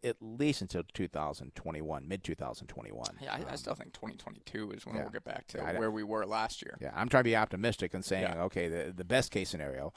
[0.04, 3.08] at least until 2021, mid 2021.
[3.22, 5.78] Yeah, I, um, I, still think 2022 is when yeah, we'll get back to yeah,
[5.78, 6.78] where we were last year.
[6.80, 8.44] Yeah, I'm trying to be optimistic and saying, yeah.
[8.44, 9.94] okay, the the best case scenario,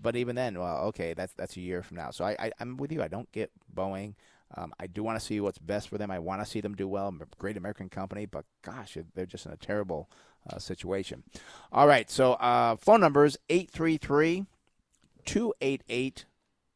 [0.00, 2.10] but even then, well, okay, that's that's a year from now.
[2.10, 3.02] So I, I am with you.
[3.02, 4.14] I don't get Boeing.
[4.54, 6.10] Um, I do want to see what's best for them.
[6.10, 7.08] I want to see them do well.
[7.08, 10.10] A Great American company, but gosh, they're just in a terrible
[10.50, 11.22] uh, situation.
[11.70, 14.44] All right, so uh, phone numbers 833
[15.24, 16.26] 288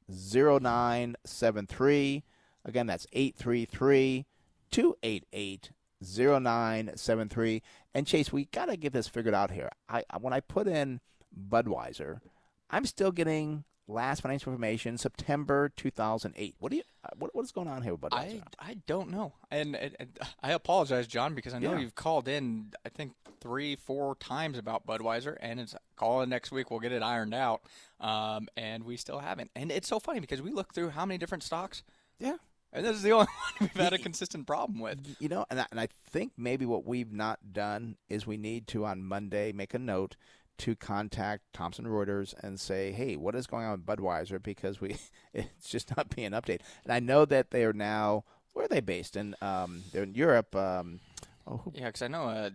[0.09, 2.25] 0973.
[2.67, 4.27] Again, that's 833
[4.71, 5.71] 288
[6.03, 7.63] 0973.
[7.95, 9.71] And Chase, we got to get this figured out here.
[9.89, 11.01] I When I put in
[11.49, 12.21] Budweiser,
[12.69, 16.57] I'm still getting last financial information September 2008.
[16.59, 18.43] What do you uh, what, what is going on here with Budweiser?
[18.59, 19.35] I, I don't know.
[19.51, 21.79] And, and, and I apologize John because I know yeah.
[21.79, 26.51] you've called in I think 3 4 times about Budweiser and it's call in next
[26.51, 27.63] week we'll get it ironed out.
[28.01, 29.51] Um, and we still haven't.
[29.55, 31.83] And it's so funny because we look through how many different stocks?
[32.19, 32.37] Yeah.
[32.73, 35.17] And this is the only one we've had a consistent problem with.
[35.19, 38.67] You know, and I, and I think maybe what we've not done is we need
[38.69, 40.17] to on Monday make a note
[40.59, 44.97] to contact Thomson Reuters and say, "Hey, what is going on with Budweiser?" Because we,
[45.35, 46.61] it's just not being updated.
[46.85, 48.25] And I know that they are now
[48.57, 49.17] where are they based?
[49.17, 50.57] In um, they're in Europe.
[50.57, 51.01] Um,
[51.47, 52.51] oh, who, yeah, because I know uh,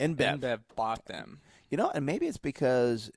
[0.00, 0.40] InBev.
[0.40, 1.38] InBev bought them.
[1.70, 3.10] You know, and maybe it's because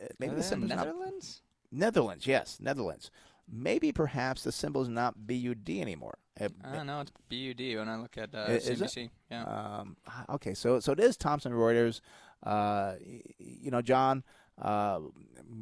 [0.00, 1.42] uh, maybe the Netherlands.
[1.72, 3.10] Not, Netherlands, yes, Netherlands.
[3.54, 6.16] Maybe perhaps the symbol is not BUD anymore.
[6.40, 7.00] I don't know.
[7.02, 9.10] It's BUD when I look at uh, CNBC.
[9.30, 9.44] Yeah.
[9.44, 9.96] Um,
[10.30, 12.00] okay, so so it is Thomson Reuters.
[12.42, 12.94] Uh,
[13.38, 14.24] you know, John,
[14.62, 15.00] uh,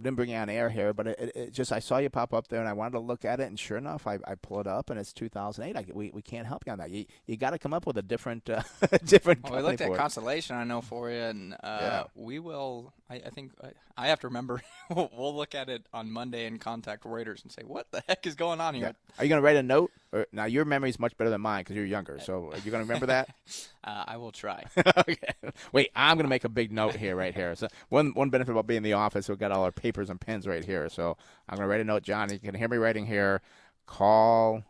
[0.02, 2.48] didn't bring you on air here, but it, it, just I saw you pop up
[2.48, 4.66] there, and I wanted to look at it, and sure enough, I, I pull it
[4.66, 5.76] up, and it's 2008.
[5.76, 6.90] I, we, we can't help you on that.
[6.90, 8.62] You you got to come up with a different uh,
[9.04, 9.42] different.
[9.42, 12.04] Well, we looked at Constellation, I know for you, and uh, yeah.
[12.14, 12.92] we will.
[13.08, 14.62] I, I think I, I, have to remember.
[14.94, 18.34] we'll look at it on Monday and contact Reuters and say what the heck is
[18.34, 18.84] going on here.
[18.84, 18.92] Yeah.
[19.18, 19.90] Are you going to write a note?
[20.32, 22.18] Now your memory is much better than mine because you're younger.
[22.18, 23.28] So are you going to remember that?
[23.84, 24.64] uh, I will try.
[24.76, 25.34] okay.
[25.72, 27.54] Wait, I'm going to make a big note here, right here.
[27.54, 30.20] So one one benefit about being in the office, we've got all our papers and
[30.20, 30.88] pens right here.
[30.88, 31.16] So
[31.48, 32.32] I'm going to write a note, John.
[32.32, 33.40] You can hear me writing here.
[33.86, 34.64] Call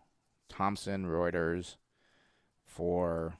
[0.48, 1.76] Thomson Reuters
[2.64, 3.34] for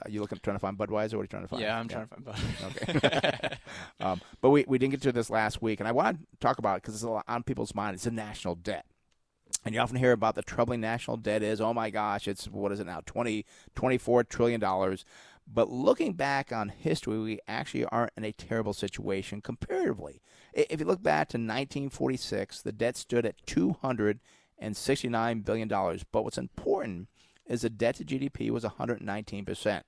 [0.02, 1.14] are you looking trying to find Budweiser?
[1.14, 1.62] What are you trying to find?
[1.62, 3.06] Yeah, I'm trying to find Budweiser.
[3.06, 3.56] Okay.
[4.00, 6.58] um, but we, we didn't get to this last week, and I want to talk
[6.58, 7.94] about it because it's a lot on people's mind.
[7.94, 8.84] It's the national debt.
[9.64, 12.72] And you often hear about the troubling national debt is, oh my gosh, it's what
[12.72, 15.04] is it now, 20, 24 trillion dollars.
[15.52, 20.22] But looking back on history, we actually aren't in a terrible situation comparatively.
[20.52, 26.04] If you look back to 1946, the debt stood at 269 billion dollars.
[26.10, 27.08] But what's important
[27.50, 29.84] is the debt to GDP was 119 percent.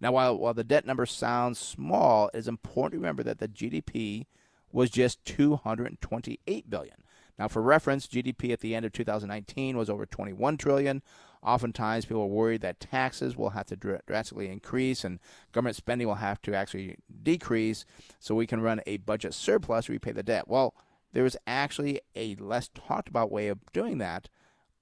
[0.00, 3.48] Now, while while the debt number sounds small, it is important to remember that the
[3.48, 4.26] GDP
[4.72, 6.96] was just 228 billion.
[7.38, 11.02] Now, for reference, GDP at the end of 2019 was over 21 trillion.
[11.42, 15.20] Oftentimes, people are worried that taxes will have to drastically increase and
[15.52, 17.84] government spending will have to actually decrease
[18.18, 20.48] so we can run a budget surplus to repay the debt.
[20.48, 20.74] Well,
[21.12, 24.28] there is actually a less talked about way of doing that,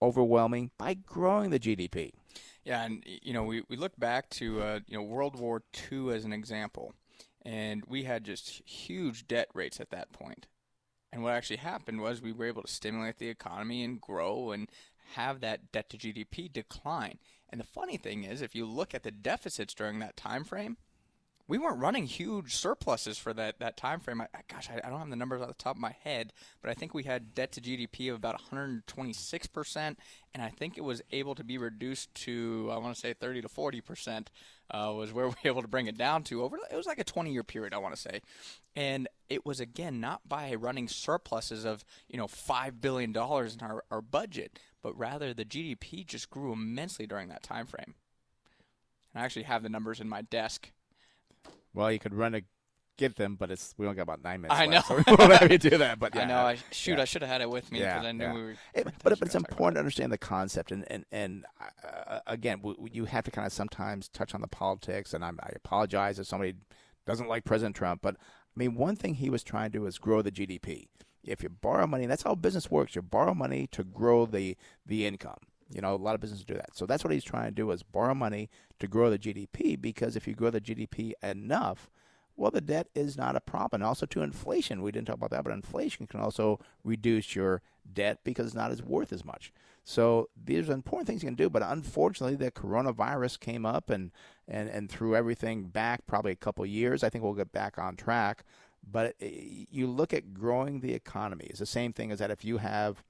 [0.00, 2.12] overwhelming by growing the GDP.
[2.64, 6.10] Yeah, and you know, we, we look back to uh, you know World War II
[6.12, 6.94] as an example,
[7.44, 10.46] and we had just huge debt rates at that point.
[11.12, 14.70] And what actually happened was we were able to stimulate the economy and grow and
[15.14, 17.18] have that debt to GDP decline.
[17.50, 20.78] And the funny thing is, if you look at the deficits during that time frame,
[21.52, 24.22] we weren't running huge surpluses for that, that time frame.
[24.22, 26.32] I, gosh, I, I, don't have the numbers off the top of my head,
[26.62, 30.80] but I think we had debt to GDP of about 126%, and I think it
[30.80, 34.28] was able to be reduced to, I want to say 30 to 40%
[34.70, 36.98] uh, was where we were able to bring it down to over, it was like
[36.98, 38.22] a 20 year period, I want to say.
[38.74, 43.84] And it was, again, not by running surpluses of, you know, $5 billion in our,
[43.90, 47.94] our budget, but rather the GDP just grew immensely during that time frame.
[49.12, 50.72] And I actually have the numbers in my desk
[51.74, 52.42] well, you could run a
[52.98, 54.60] get them, but it's we only got about nine minutes.
[54.60, 54.98] I left, know.
[54.98, 55.98] so we won't have you do that.
[55.98, 56.36] But yeah, I know.
[56.38, 57.02] I, shoot, yeah.
[57.02, 58.34] I should have had it with me because yeah, I knew yeah.
[58.34, 58.54] we were.
[58.74, 62.88] It, but but it's important to understand the concept, and and and uh, again, w-
[62.90, 65.14] you have to kind of sometimes touch on the politics.
[65.14, 66.54] And I'm, I apologize if somebody
[67.06, 69.98] doesn't like President Trump, but I mean, one thing he was trying to do is
[69.98, 70.88] grow the GDP.
[71.24, 72.96] If you borrow money, that's how business works.
[72.96, 74.56] You borrow money to grow the
[74.86, 75.38] the income.
[75.74, 76.76] You know, a lot of businesses do that.
[76.76, 80.16] So that's what he's trying to do is borrow money to grow the GDP because
[80.16, 81.90] if you grow the GDP enough,
[82.36, 83.82] well, the debt is not a problem.
[83.82, 87.62] And Also, to inflation, we didn't talk about that, but inflation can also reduce your
[87.92, 89.52] debt because it's not as worth as much.
[89.84, 91.50] So these are important things you can do.
[91.50, 94.12] But unfortunately, the coronavirus came up and
[94.48, 97.02] and and threw everything back probably a couple years.
[97.02, 98.44] I think we'll get back on track.
[98.88, 101.46] But eh, you look at growing the economy.
[101.50, 103.02] It's the same thing as that if you have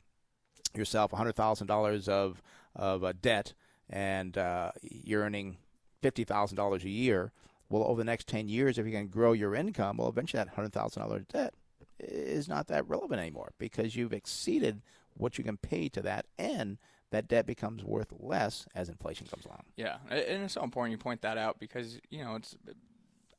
[0.76, 2.42] yourself $100,000 of
[2.74, 3.52] of uh, debt
[3.90, 5.58] and uh, you're earning
[6.02, 7.32] $50,000 a year
[7.72, 10.54] well, over the next 10 years, if you can grow your income, well, eventually that
[10.54, 11.54] $100,000 debt
[11.98, 14.82] is not that relevant anymore because you've exceeded
[15.16, 16.76] what you can pay to that and
[17.10, 19.62] that debt becomes worth less as inflation comes along.
[19.76, 22.56] Yeah, and it's so important you point that out because you know it's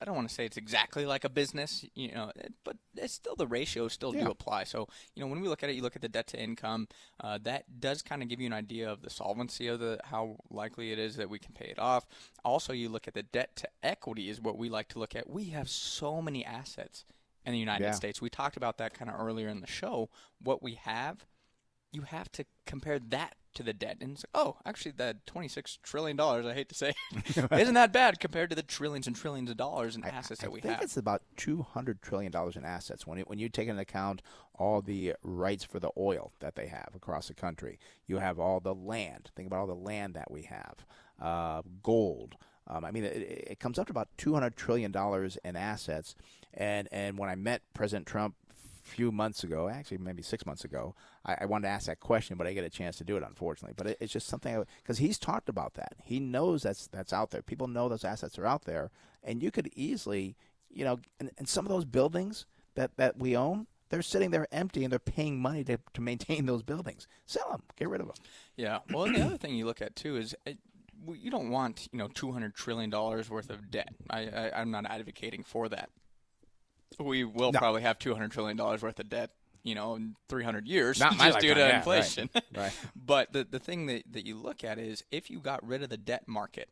[0.03, 2.29] I don't want to say it's exactly like a business, you know,
[2.65, 4.25] but it's still the ratios still yeah.
[4.25, 4.65] do apply.
[4.65, 6.89] So, you know, when we look at it, you look at the debt to income,
[7.21, 10.35] uh, that does kind of give you an idea of the solvency of the how
[10.49, 12.05] likely it is that we can pay it off.
[12.43, 15.29] Also, you look at the debt to equity is what we like to look at.
[15.29, 17.05] We have so many assets
[17.45, 17.91] in the United yeah.
[17.91, 18.21] States.
[18.21, 20.09] We talked about that kind of earlier in the show.
[20.41, 21.25] What we have,
[21.93, 23.97] you have to compare that to the debt.
[24.01, 26.93] And it's like, oh, actually, that $26 trillion, I hate to say,
[27.51, 30.51] isn't that bad compared to the trillions and trillions of dollars in assets I, that
[30.51, 30.71] we have.
[30.71, 34.21] I think it's about $200 trillion in assets when, it, when you take into account
[34.55, 37.79] all the rights for the oil that they have across the country.
[38.07, 39.31] You have all the land.
[39.35, 40.85] Think about all the land that we have,
[41.21, 42.35] uh, gold.
[42.67, 44.93] Um, I mean, it, it, comes up to about $200 trillion
[45.43, 46.15] in assets.
[46.53, 48.35] And, and when I met President Trump
[48.83, 52.37] few months ago, actually maybe six months ago, I, I, wanted to ask that question,
[52.37, 53.73] but I get a chance to do it, unfortunately.
[53.75, 55.93] But it, it's just something because he's talked about that.
[56.03, 57.41] He knows that's that's out there.
[57.41, 58.91] People know those assets are out there,
[59.23, 60.35] and you could easily,
[60.69, 64.47] you know, and, and some of those buildings that that we own, they're sitting there
[64.51, 67.07] empty and they're paying money to, to maintain those buildings.
[67.25, 68.17] Sell them, get rid of them.
[68.57, 68.79] Yeah.
[68.91, 70.57] Well, the other thing you look at too is uh, it,
[71.15, 73.93] you don't want you know two hundred trillion dollars worth of debt.
[74.09, 75.89] I, I I'm not advocating for that
[76.99, 77.59] we will no.
[77.59, 79.31] probably have two hundred trillion dollars worth of debt,
[79.63, 82.29] you know, in three hundred years, Not just due to yeah, inflation.
[82.33, 82.43] Right.
[82.55, 82.73] right.
[82.95, 85.89] but the the thing that that you look at is if you got rid of
[85.89, 86.69] the debt market,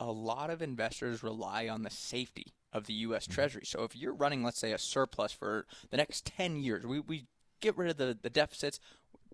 [0.00, 3.24] a lot of investors rely on the safety of the U.S.
[3.24, 3.34] Mm-hmm.
[3.34, 3.62] Treasury.
[3.64, 7.26] So if you're running, let's say, a surplus for the next ten years, we we
[7.60, 8.80] get rid of the the deficits.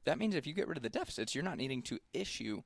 [0.05, 2.63] That means if you get rid of the deficits, you're not needing to issue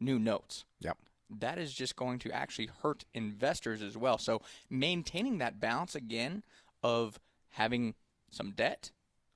[0.00, 0.64] new notes.
[0.80, 0.96] Yep
[1.30, 4.18] that is just going to actually hurt investors as well.
[4.18, 6.42] So maintaining that balance again
[6.82, 7.18] of
[7.50, 7.94] having
[8.30, 8.90] some debt,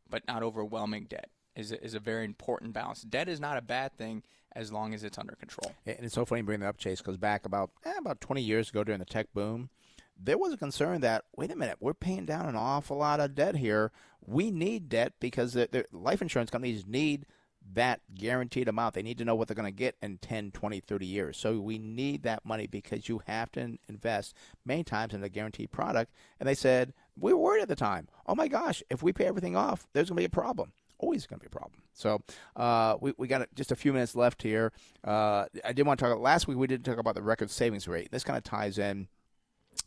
[0.08, 3.02] but not overwhelming debt is a, is a very important balance.
[3.02, 4.22] Debt is not a bad thing
[4.54, 5.72] as long as it's under control.
[5.86, 8.42] And it's so funny you bring that up, Chase, because back about eh, about 20
[8.42, 9.70] years ago during the tech boom,
[10.18, 13.34] there was a concern that wait a minute, we're paying down an awful lot of
[13.34, 13.92] debt here.
[14.24, 17.26] We need debt because the, the life insurance companies need
[17.74, 18.94] that guaranteed amount.
[18.94, 21.36] They need to know what they're going to get in 10, 20, 30 years.
[21.36, 24.34] So we need that money because you have to invest
[24.64, 26.12] many times in a guaranteed product.
[26.38, 28.08] And they said, we were worried at the time.
[28.26, 30.72] Oh my gosh, if we pay everything off, there's going to be a problem.
[30.98, 31.82] Always going to be a problem.
[31.94, 32.22] So
[32.56, 34.72] uh, we, we got just a few minutes left here.
[35.04, 36.18] Uh, I did want to talk.
[36.20, 38.10] Last week we did talk about the record savings rate.
[38.12, 39.08] This kind of ties in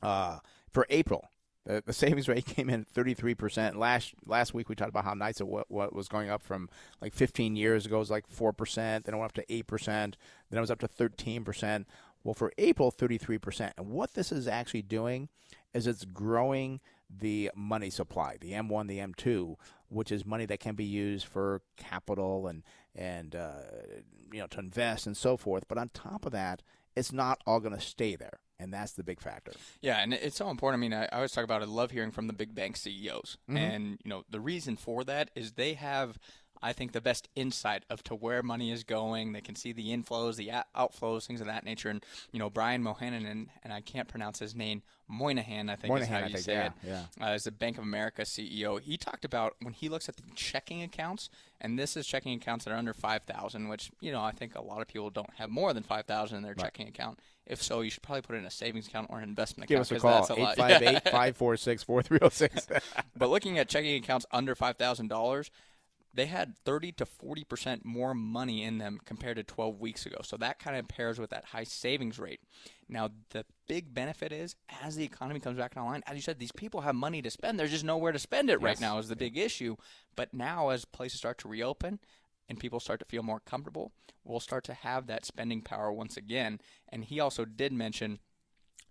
[0.02, 0.40] uh,
[0.72, 1.30] for April.
[1.66, 3.76] The, the savings rate came in 33%.
[3.76, 6.70] Last last week we talked about how nice it what, what was going up from
[7.02, 10.16] like 15 years ago it was like 4%, then it went up to 8%, then
[10.52, 11.86] it was up to 13%.
[12.24, 13.74] Well, for April, 33%.
[13.78, 15.30] And what this is actually doing
[15.76, 19.56] is it's growing the money supply, the M1, the M2,
[19.90, 22.64] which is money that can be used for capital and
[22.96, 23.62] and uh,
[24.32, 25.66] you know to invest and so forth.
[25.68, 26.64] But on top of that,
[26.96, 29.52] it's not all going to stay there and that's the big factor.
[29.82, 30.80] Yeah, and it's so important.
[30.80, 31.62] I mean, I, I always talk about.
[31.62, 33.58] I love hearing from the big bank CEOs, Mhm.
[33.58, 36.18] and you know the reason for that is they have,
[36.66, 39.34] I think, the best insight of to where money is going.
[39.34, 41.90] They can see the inflows, the outflows, things of that nature.
[41.90, 45.86] And you know, Brian Mohanan and, and I can't pronounce his name, Moynihan, I think
[45.86, 46.72] is Moynihan, how I you think, say yeah, it.
[46.84, 47.04] yeah.
[47.22, 50.24] Uh, as the Bank of America CEO, he talked about when he looks at the
[50.34, 51.30] checking accounts,
[51.62, 54.56] and this is checking accounts that are under five thousand, which you know I think
[54.56, 57.20] a lot of people don't have more than five thousand in their checking account.
[57.46, 59.76] If so, you should probably put it in a savings account or an investment Give
[59.80, 59.92] account.
[59.92, 61.84] us a call, that's 858 546
[62.30, 62.68] 4306.
[63.16, 65.52] But looking at checking accounts under five thousand dollars,
[66.16, 70.18] they had thirty to forty percent more money in them compared to twelve weeks ago.
[70.24, 72.40] So that kind of pairs with that high savings rate.
[72.88, 76.52] Now the big benefit is as the economy comes back online, as you said, these
[76.52, 77.60] people have money to spend.
[77.60, 79.76] There's just nowhere to spend it right now is the big issue.
[80.16, 82.00] But now as places start to reopen
[82.48, 83.92] and people start to feel more comfortable,
[84.24, 86.60] we'll start to have that spending power once again.
[86.90, 88.20] And he also did mention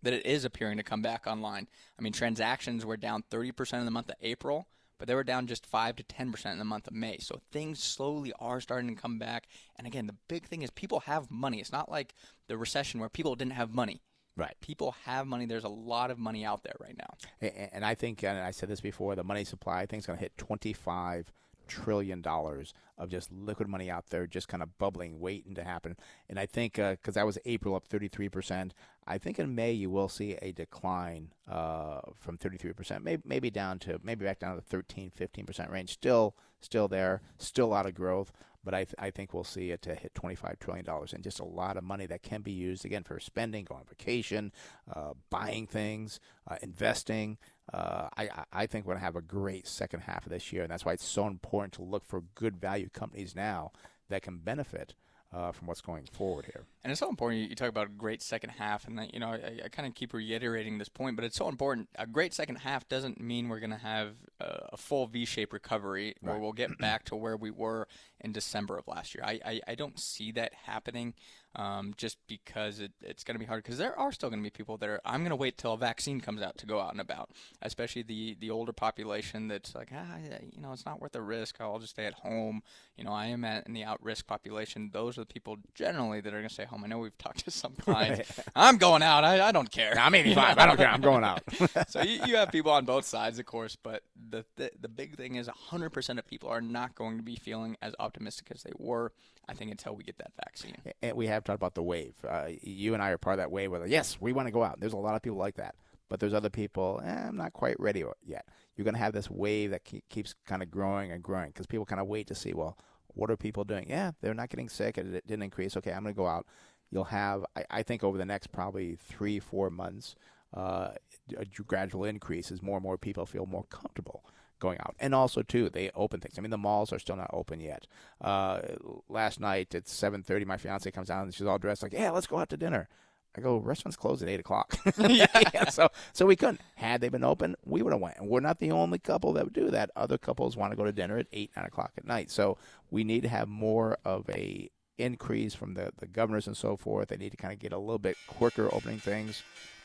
[0.02, 1.68] that it is appearing to come back online.
[1.98, 4.68] I mean, transactions were down 30% in the month of April,
[4.98, 7.18] but they were down just 5 to 10% in the month of May.
[7.18, 9.46] So things slowly are starting to come back.
[9.76, 11.60] And again, the big thing is people have money.
[11.60, 12.14] It's not like
[12.48, 14.02] the recession where people didn't have money.
[14.36, 14.56] Right.
[14.60, 15.46] People have money.
[15.46, 17.50] There's a lot of money out there right now.
[17.72, 20.18] And I think, and I said this before, the money supply I think is going
[20.18, 21.32] to hit twenty-five
[21.66, 25.96] trillion dollars of just liquid money out there, just kind of bubbling, waiting to happen.
[26.28, 28.74] And I think because that was April up thirty-three percent,
[29.06, 33.50] I think in May you will see a decline uh, from thirty-three percent, maybe maybe
[33.50, 35.92] down to maybe back down to the 13, 15 percent range.
[35.92, 38.32] Still, still there, still a lot of growth.
[38.64, 41.44] But I, th- I think we'll see it to hit $25 trillion and just a
[41.44, 44.52] lot of money that can be used, again, for spending, going on vacation,
[44.90, 47.36] uh, buying things, uh, investing.
[47.72, 50.62] Uh, I, I- think we're going to have a great second half of this year.
[50.62, 53.72] And that's why it's so important to look for good value companies now
[54.10, 54.94] that can benefit
[55.32, 56.64] uh, from what's going forward here.
[56.84, 57.42] And it's so important.
[57.42, 59.88] You, you talk about a great second half, and that, you know, I, I kind
[59.88, 61.88] of keep reiterating this point, but it's so important.
[61.98, 66.14] A great second half doesn't mean we're going to have a, a full V-shaped recovery,
[66.22, 66.40] or Right.
[66.40, 67.88] we'll get back to where we were
[68.24, 69.22] in December of last year.
[69.24, 71.12] I, I, I don't see that happening,
[71.54, 73.62] um, just because it, it's going to be hard.
[73.62, 75.00] Because there are still going to be people that are.
[75.04, 78.02] I'm going to wait till a vaccine comes out to go out and about, especially
[78.02, 80.16] the the older population that's like, ah,
[80.52, 81.56] you know, it's not worth the risk.
[81.60, 82.62] I'll just stay at home.
[82.96, 84.90] You know, I am at, in the out-risk population.
[84.92, 86.82] Those are the people generally that are going to stay home.
[86.84, 88.40] I know we've talked to some clients.
[88.56, 89.24] I'm going out.
[89.24, 89.94] I, I don't care.
[89.98, 90.58] I'm 85.
[90.58, 90.88] I don't care.
[90.88, 91.42] I'm going out.
[91.88, 95.16] so you, you have people on both sides, of course, but the, the the big
[95.16, 98.72] thing is 100% of people are not going to be feeling as optimistic as they
[98.78, 99.12] were.
[99.48, 100.76] I think until we get that vaccine.
[101.02, 102.14] and we have talked about the wave.
[102.26, 103.70] Uh, you and I are part of that wave.
[103.70, 104.80] Where yes, we want to go out.
[104.80, 105.74] There's a lot of people like that,
[106.08, 107.00] but there's other people.
[107.04, 108.46] Eh, I'm not quite ready yet.
[108.76, 111.66] You're going to have this wave that ke- keeps kind of growing and growing because
[111.66, 112.52] people kind of wait to see.
[112.54, 113.88] Well, what are people doing?
[113.88, 114.98] Yeah, they're not getting sick.
[114.98, 115.76] It, it didn't increase.
[115.76, 116.46] Okay, I'm going to go out.
[116.90, 120.14] You'll have, I, I think, over the next probably three, four months,
[120.54, 120.90] uh,
[121.36, 124.24] a gradual increase as more and more people feel more comfortable
[124.64, 124.96] going out.
[124.98, 126.38] And also too, they open things.
[126.38, 127.86] I mean, the malls are still not open yet.
[128.20, 128.60] Uh,
[129.08, 132.26] last night at 7:30, my fiance comes down and she's all dressed like, "Yeah, let's
[132.26, 132.88] go out to dinner."
[133.36, 134.76] I go, restaurants close at eight o'clock.
[134.98, 135.26] yeah.
[135.70, 136.60] So, so we couldn't.
[136.76, 138.18] Had they been open, we would have went.
[138.18, 139.90] And we're not the only couple that would do that.
[139.96, 142.30] Other couples want to go to dinner at eight, nine o'clock at night.
[142.30, 142.58] So
[142.90, 147.08] we need to have more of a increase from the, the governors and so forth.
[147.08, 149.42] They need to kind of get a little bit quicker opening things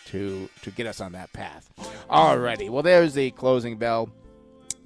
[0.08, 1.70] to to get us on that path.
[2.10, 2.70] Alrighty.
[2.70, 4.10] Well, there's the closing bell.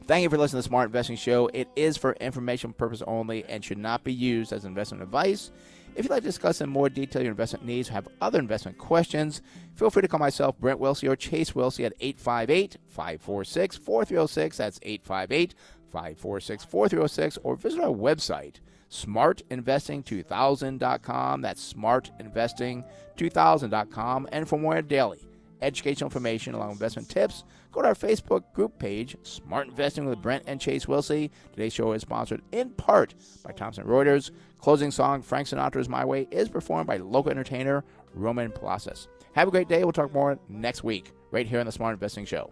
[0.06, 1.50] Thank you for listening to the Smart Investing Show.
[1.54, 5.50] It is for information purpose only and should not be used as investment advice.
[5.96, 8.78] If you'd like to discuss in more detail your investment needs or have other investment
[8.78, 9.42] questions,
[9.76, 14.58] feel free to call myself, Brent Wilsey, or Chase Wilsey at 858 546 4306.
[14.58, 15.56] That's 858
[15.90, 18.56] 546 4306, or visit our website,
[18.90, 21.42] smartinvesting2000.com.
[21.42, 24.28] That's smartinvesting2000.com.
[24.34, 25.26] And for more daily
[25.62, 30.44] educational information along investment tips, go to our Facebook group page, Smart Investing with Brent
[30.48, 31.32] and Chase Wilsey.
[31.52, 34.32] Today's show is sponsored in part by Thomson Reuters.
[34.60, 39.08] Closing song, Frank Sinatra's My Way, is performed by local entertainer Roman Palacios.
[39.34, 39.84] Have a great day.
[39.84, 42.52] We'll talk more next week, right here on the Smart Investing Show.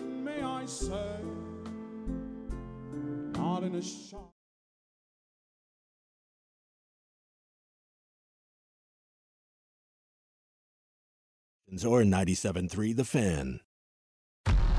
[0.00, 1.16] may I say,
[3.34, 4.32] not in a shop.
[11.84, 13.60] or 97.3 The Fan.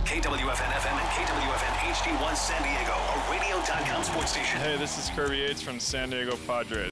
[0.08, 4.58] KWFN FM and KWFN HD1 San Diego, a radio.com sports station.
[4.62, 6.86] Hey, this is Kirby Yates from San Diego Padres.